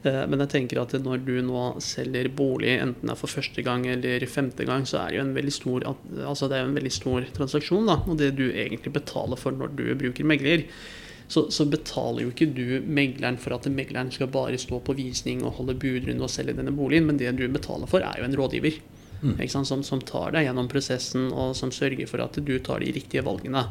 Eh, 0.04 0.26
Men 0.32 0.40
jeg 0.46 0.52
tenker 0.54 0.80
at 0.82 0.94
når 1.04 1.26
du 1.26 1.36
nå 1.44 1.64
selger 1.84 2.30
bolig, 2.32 2.78
enten 2.80 3.10
det 3.10 3.16
er 3.16 3.20
for 3.20 3.32
første 3.32 3.64
gang 3.66 3.86
eller 3.90 4.24
femte 4.32 4.68
gang, 4.68 4.86
så 4.88 5.02
er 5.02 5.12
det 5.12 5.20
jo 5.20 5.26
en 5.28 5.36
veldig 5.36 5.56
stor, 5.56 5.88
altså 6.24 6.52
en 6.56 6.78
veldig 6.78 6.94
stor 6.94 7.28
transaksjon. 7.36 7.90
Da. 7.90 8.00
Og 8.08 8.20
det 8.22 8.36
du 8.40 8.48
egentlig 8.50 8.96
betaler 8.96 9.40
for 9.40 9.56
når 9.56 9.76
du 9.76 9.86
bruker 10.00 10.28
megler, 10.28 10.66
så, 11.30 11.46
så 11.54 11.68
betaler 11.70 12.24
jo 12.24 12.32
ikke 12.32 12.48
du 12.58 12.80
megleren 12.90 13.38
for 13.38 13.54
at 13.54 13.68
megleren 13.70 14.10
skal 14.12 14.32
bare 14.34 14.58
stå 14.58 14.80
på 14.82 14.96
visning 14.98 15.44
og 15.46 15.60
holde 15.60 15.76
budrunde 15.78 16.26
og 16.26 16.32
selge 16.34 16.56
denne 16.58 16.74
boligen, 16.74 17.06
men 17.06 17.20
det 17.20 17.36
du 17.38 17.46
betaler 17.54 17.90
for, 17.90 18.02
er 18.02 18.18
jo 18.18 18.26
en 18.26 18.40
rådgiver. 18.40 18.80
Mm. 19.22 19.36
Som, 19.52 19.84
som 19.84 20.00
tar 20.02 20.32
deg 20.32 20.46
gjennom 20.48 20.70
prosessen 20.72 21.26
og 21.36 21.52
som 21.58 21.74
sørger 21.76 22.08
for 22.08 22.24
at 22.24 22.38
du 22.40 22.54
tar 22.64 22.80
de 22.80 22.94
riktige 22.96 23.24
valgene. 23.26 23.66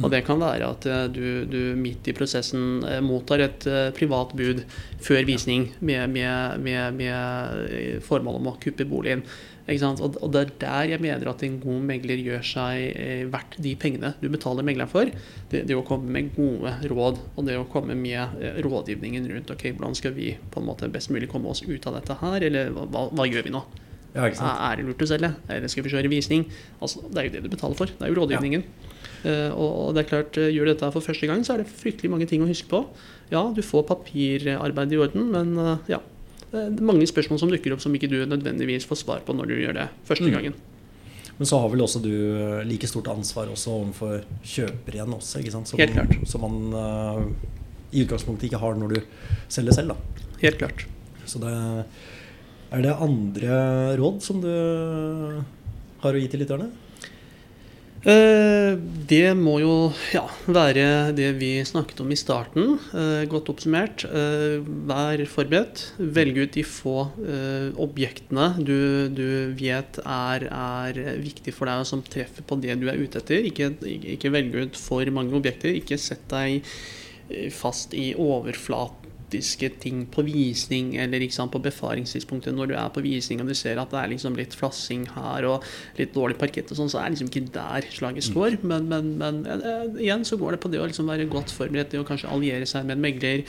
Og 0.00 0.10
det 0.12 0.24
kan 0.26 0.40
være 0.40 0.68
at 0.74 0.88
eh, 0.88 1.06
du, 1.12 1.46
du 1.48 1.60
midt 1.80 2.10
i 2.10 2.16
prosessen 2.16 2.84
eh, 2.84 3.00
mottar 3.04 3.44
et 3.44 3.64
eh, 3.68 3.88
privat 3.96 4.34
bud 4.36 4.60
før 5.00 5.24
visning 5.28 5.70
med, 5.80 6.12
med, 6.12 6.60
med, 6.60 7.00
med 7.00 8.04
formål 8.04 8.40
om 8.42 8.52
å 8.52 8.58
kuppe 8.60 8.88
boligen. 8.88 9.24
Og, 9.70 10.16
og 10.18 10.32
det 10.34 10.40
er 10.40 10.54
der 10.58 10.92
jeg 10.96 11.02
mener 11.04 11.28
at 11.30 11.44
en 11.46 11.60
god 11.62 11.84
megler 11.86 12.18
gjør 12.18 12.40
seg 12.42 13.28
verdt 13.30 13.54
de 13.62 13.76
pengene 13.78 14.10
du 14.18 14.26
betaler 14.32 14.66
megleren 14.66 14.90
for. 14.90 15.12
Det, 15.52 15.62
det 15.68 15.76
å 15.78 15.84
komme 15.86 16.10
med 16.10 16.32
gode 16.34 16.72
råd 16.90 17.20
og 17.36 17.46
det 17.46 17.54
å 17.60 17.68
komme 17.70 17.94
med 17.94 18.40
rådgivningen 18.66 19.28
rundt 19.30 19.52
ok, 19.54 19.68
hvordan 19.76 19.94
skal 19.94 20.16
vi 20.16 20.32
på 20.50 20.58
en 20.58 20.66
måte 20.66 20.90
best 20.90 21.12
mulig 21.14 21.30
komme 21.30 21.52
oss 21.52 21.62
ut 21.62 21.86
av 21.86 22.00
dette 22.00 22.18
her, 22.18 22.48
eller 22.50 22.74
hva, 22.74 23.06
hva 23.14 23.28
gjør 23.30 23.46
vi 23.46 23.54
nå? 23.54 23.62
Ja? 24.14 24.26
Er 24.70 24.76
det 24.80 24.86
lurt 24.88 25.02
å 25.04 25.08
selge? 25.10 25.32
Eller 25.48 25.68
skal 25.70 25.84
vi 25.86 25.92
kjøre 25.92 26.10
visning? 26.10 26.46
Altså, 26.82 27.02
det 27.08 27.18
er 27.22 27.28
jo 27.28 27.34
det 27.36 27.42
du 27.44 27.50
betaler 27.52 27.78
for. 27.78 27.86
Det 27.86 28.02
er 28.06 28.10
jo 28.12 28.18
rådgivningen. 28.22 28.64
Ja. 29.22 29.50
og, 29.52 29.70
og 29.88 29.94
det 29.94 30.02
er 30.04 30.08
klart, 30.08 30.36
uh, 30.40 30.48
gjør 30.48 30.64
du 30.66 30.72
dette 30.72 30.88
for 30.94 31.04
første 31.04 31.26
gang, 31.28 31.42
så 31.44 31.52
er 31.54 31.62
det 31.62 31.68
fryktelig 31.68 32.08
mange 32.10 32.26
ting 32.30 32.40
å 32.42 32.48
huske 32.48 32.68
på. 32.70 32.80
Ja, 33.30 33.42
du 33.54 33.60
får 33.62 33.84
papirarbeid 33.90 34.92
i 34.96 34.98
orden, 34.98 35.28
men 35.34 35.52
uh, 35.60 35.76
ja. 35.92 36.00
Det 36.50 36.64
er 36.66 36.82
mange 36.82 37.06
spørsmål 37.06 37.38
som 37.38 37.50
dukker 37.52 37.76
opp 37.76 37.82
som 37.84 37.92
ikke 37.94 38.08
du 38.10 38.16
nødvendigvis 38.26 38.82
får 38.90 38.98
svar 39.04 39.20
på 39.22 39.36
når 39.38 39.52
du 39.52 39.54
gjør 39.60 39.76
det 39.76 39.88
første 40.08 40.26
Mm. 40.26 40.32
gangen. 40.34 40.54
Men 41.38 41.46
så 41.46 41.60
har 41.62 41.68
vel 41.70 41.80
også 41.84 42.00
du 42.02 42.10
eh, 42.10 42.64
like 42.66 42.88
stort 42.90 43.06
ansvar 43.08 43.46
også 43.48 43.70
overfor 43.70 44.24
kjøper 44.44 44.96
igjen 44.98 45.14
også, 45.14 45.38
ikke 45.40 45.52
sant? 45.54 45.70
Som, 45.70 45.78
Helt 45.78 45.94
klart. 45.94 46.10
Som 46.28 46.42
man 46.42 46.74
eh, 46.74 47.22
i 47.94 48.02
utgangspunktet 48.02 48.48
ikke 48.50 48.58
har 48.60 48.74
når 48.76 48.96
du 48.96 48.98
selger 49.48 49.72
selv, 49.78 49.94
da. 49.94 50.26
Helt 50.42 50.58
klart. 50.58 50.84
Så 51.24 51.38
det 51.40 51.54
er 52.70 52.84
det 52.86 52.98
andre 53.02 53.56
råd 54.00 54.22
som 54.22 54.40
du 54.44 54.50
har 56.00 56.14
å 56.16 56.20
gi 56.22 56.28
til 56.32 56.42
lytterne? 56.44 56.70
Eh, 58.00 58.78
Det 59.10 59.34
må 59.36 59.58
jo 59.60 59.72
ja, 60.14 60.22
være 60.48 61.12
det 61.12 61.34
vi 61.36 61.50
snakket 61.68 62.00
om 62.00 62.12
i 62.14 62.16
starten. 62.16 62.78
eh, 62.96 63.26
Godt 63.28 63.50
oppsummert. 63.52 64.06
Eh, 64.08 64.62
Vær 64.88 65.20
forberedt. 65.28 65.82
Velg 65.98 66.38
ut 66.38 66.52
de 66.56 66.62
få 66.64 67.10
objektene 67.76 68.46
du, 68.64 69.08
du 69.12 69.52
vet 69.58 70.00
er, 70.06 70.46
er 70.48 71.02
viktig 71.20 71.52
for 71.52 71.68
deg, 71.68 71.82
og 71.82 71.90
som 71.90 72.00
treffer 72.02 72.42
på 72.46 72.56
det 72.62 72.78
du 72.80 72.88
er 72.88 72.96
ute 73.02 73.20
etter. 73.20 73.44
Ikke, 73.50 73.74
ikke 74.16 74.32
velg 74.32 74.54
ut 74.54 74.80
for 74.80 75.04
mange 75.12 75.36
objekter. 75.36 75.74
Ikke 75.76 76.00
sett 76.00 76.24
deg 76.32 76.64
fast 77.52 77.92
i 77.94 78.14
overflat 78.18 78.99
praktiske 79.30 79.70
ting 79.80 80.06
på 80.10 80.22
visning 80.22 80.96
eller 80.96 81.22
sant, 81.30 81.52
på 81.52 81.60
befaringstidspunktet 81.62 82.54
når 82.54 82.70
du 82.70 82.74
er 82.74 82.90
på 82.90 83.00
visning 83.00 83.40
og 83.40 83.48
du 83.48 83.54
ser 83.54 83.78
at 83.78 83.90
det 83.90 83.98
er 84.00 84.10
liksom 84.10 84.36
litt 84.36 84.54
flassing 84.54 85.06
her 85.14 85.46
og 85.46 85.64
litt 85.98 86.14
dårlig 86.14 86.38
parkett 86.38 86.70
og 86.70 86.76
sånn, 86.76 86.90
så 86.90 86.98
er 86.98 87.10
det 87.10 87.18
liksom 87.18 87.30
ikke 87.30 87.52
der 87.54 87.86
slaget 87.90 88.26
står. 88.26 88.58
Men, 88.62 88.88
men, 88.88 89.16
men 89.18 89.44
uh, 89.46 89.86
igjen 90.00 90.24
så 90.24 90.36
går 90.36 90.56
det 90.56 90.62
på 90.62 90.70
det 90.70 90.80
å 90.80 90.88
liksom 90.88 91.06
være 91.10 91.28
godt 91.30 91.52
forberedt, 91.54 91.92
det 91.92 92.00
å 92.00 92.06
kanskje 92.06 92.30
alliere 92.30 92.66
seg 92.66 92.86
med 92.86 92.98
en 92.98 93.04
megler. 93.04 93.44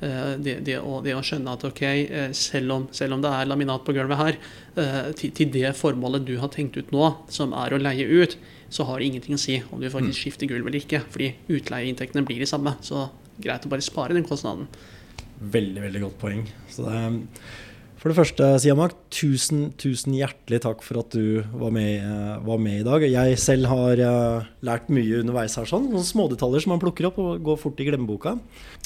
eh, 0.00 0.32
det, 0.40 0.58
det, 0.64 0.78
å, 0.80 1.00
det 1.04 1.14
å 1.16 1.22
skjønne 1.24 1.52
at 1.56 1.64
ok, 1.64 1.82
eh, 1.82 2.32
selv 2.36 2.72
om, 2.72 2.88
selv 2.92 3.16
om 3.16 3.22
det 3.24 3.32
er 3.32 3.48
laminat 3.48 3.84
på 3.84 3.94
gulvet 3.96 4.20
her, 4.20 4.36
eh, 4.76 5.12
til, 5.16 5.32
til 5.32 5.52
det 5.52 5.72
formålet 5.76 6.26
du 6.26 6.36
har 6.40 6.52
tenkt 6.52 6.76
ut 6.76 6.92
nå, 6.92 7.14
som 7.32 7.54
er 7.56 7.72
å 7.72 7.80
leie 7.80 8.04
ut, 8.04 8.36
så 8.68 8.84
har 8.88 9.00
det 9.00 9.08
ingenting 9.08 9.36
å 9.36 9.40
si 9.40 9.60
om 9.70 9.80
du 9.80 9.88
faktisk 9.88 10.20
skifter 10.20 10.50
gulv 10.50 10.66
eller 10.66 10.82
ikke. 10.82 11.00
Fordi 11.14 11.30
utleieinntektene 11.54 12.24
blir 12.26 12.42
de 12.42 12.48
samme. 12.50 12.74
Så 12.84 13.06
greit 13.38 13.64
å 13.64 13.70
bare 13.72 13.84
spare 13.84 14.16
den 14.16 14.26
kostnaden. 14.26 14.66
Veldig, 15.40 15.82
veldig 15.84 16.04
godt 16.06 16.20
poeng. 16.20 16.44
Det 16.76 17.00
for 18.06 18.12
det 18.12 18.20
første, 18.20 18.48
Siamak, 18.62 18.92
tusen, 19.10 19.70
tusen 19.82 20.12
hjertelig 20.14 20.60
takk 20.62 20.82
for 20.86 21.00
at 21.00 21.14
du 21.16 21.40
var 21.58 21.72
med, 21.74 22.04
eh, 22.04 22.36
var 22.44 22.58
med 22.62 22.78
i 22.78 22.84
dag. 22.86 23.02
Jeg 23.02 23.38
selv 23.40 23.66
har 23.66 23.98
eh, 23.98 24.44
lært 24.62 24.90
mye 24.94 25.22
underveis 25.24 25.56
her, 25.58 25.64
sånn. 25.66 25.88
Noen 25.90 26.06
smådetaljer 26.06 26.62
som 26.62 26.70
man 26.76 26.82
plukker 26.84 27.08
opp 27.08 27.18
og 27.18 27.42
går 27.42 27.58
fort 27.58 27.80
i 27.82 27.86
glemmeboka. 27.88 28.36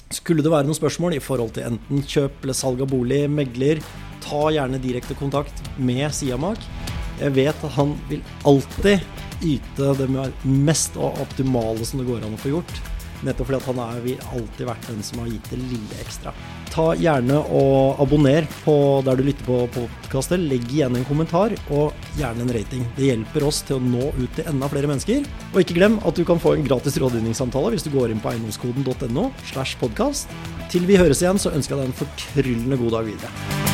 Skulle 0.09 0.41
det 0.41 0.49
være 0.55 0.65
noen 0.65 0.79
spørsmål 0.79 1.19
i 1.19 1.21
forhold 1.21 1.53
til 1.53 1.67
enten 1.69 2.01
kjøp 2.01 2.47
eller 2.47 2.57
salg 2.57 2.81
av 2.81 2.89
bolig, 2.95 3.27
megler, 3.29 3.83
ta 4.25 4.47
gjerne 4.55 4.81
direkte 4.81 5.19
kontakt 5.19 5.61
med 5.77 6.15
Siamak. 6.17 6.65
Jeg 7.21 7.37
vet 7.37 7.67
at 7.69 7.77
han 7.77 7.93
vil 8.09 8.25
alltid 8.49 9.05
yte 9.45 9.93
det 10.01 10.09
mest 10.49 10.97
optimale 10.97 11.85
som 11.85 12.01
det 12.01 12.09
går 12.09 12.25
an 12.25 12.39
å 12.39 12.41
få 12.41 12.55
gjort. 12.55 12.81
Nettopp 13.27 13.51
fordi 13.51 13.79
han 13.81 14.03
vil 14.05 14.25
alltid 14.33 14.67
vært 14.69 14.89
den 14.89 15.03
som 15.05 15.23
har 15.23 15.31
gitt 15.31 15.51
det 15.53 15.61
lille 15.61 16.01
ekstra. 16.05 16.33
Ta 16.71 16.93
gjerne 16.95 17.41
og 17.51 18.01
abonner 18.03 18.47
på 18.63 18.75
der 19.07 19.19
du 19.19 19.25
lytter 19.27 19.47
på 19.49 19.59
podkastet. 19.75 20.41
Legg 20.41 20.71
igjen 20.71 20.97
en 20.97 21.07
kommentar, 21.09 21.55
og 21.75 21.97
gjerne 22.19 22.47
en 22.47 22.55
rating. 22.55 22.85
Det 22.97 23.11
hjelper 23.11 23.47
oss 23.49 23.63
til 23.67 23.79
å 23.79 23.85
nå 23.85 24.13
ut 24.21 24.31
til 24.39 24.47
enda 24.51 24.71
flere 24.71 24.91
mennesker. 24.91 25.27
Og 25.51 25.61
ikke 25.65 25.79
glem 25.81 25.99
at 26.07 26.17
du 26.17 26.25
kan 26.29 26.41
få 26.43 26.55
en 26.57 26.67
gratis 26.67 27.01
rådgivningssamtale 27.03 27.75
hvis 27.75 27.87
du 27.89 27.93
går 27.95 28.15
inn 28.15 28.23
på 28.23 28.33
eiendomskoden.no 28.33 29.31
slash 29.51 29.77
podkast. 29.83 30.31
Til 30.71 30.87
vi 30.87 31.01
høres 31.01 31.25
igjen, 31.25 31.43
så 31.43 31.53
ønsker 31.55 31.77
jeg 31.77 31.83
deg 31.83 31.91
en 31.91 32.01
fortryllende 32.05 32.81
god 32.85 32.99
dag 33.01 33.11
videre. 33.11 33.70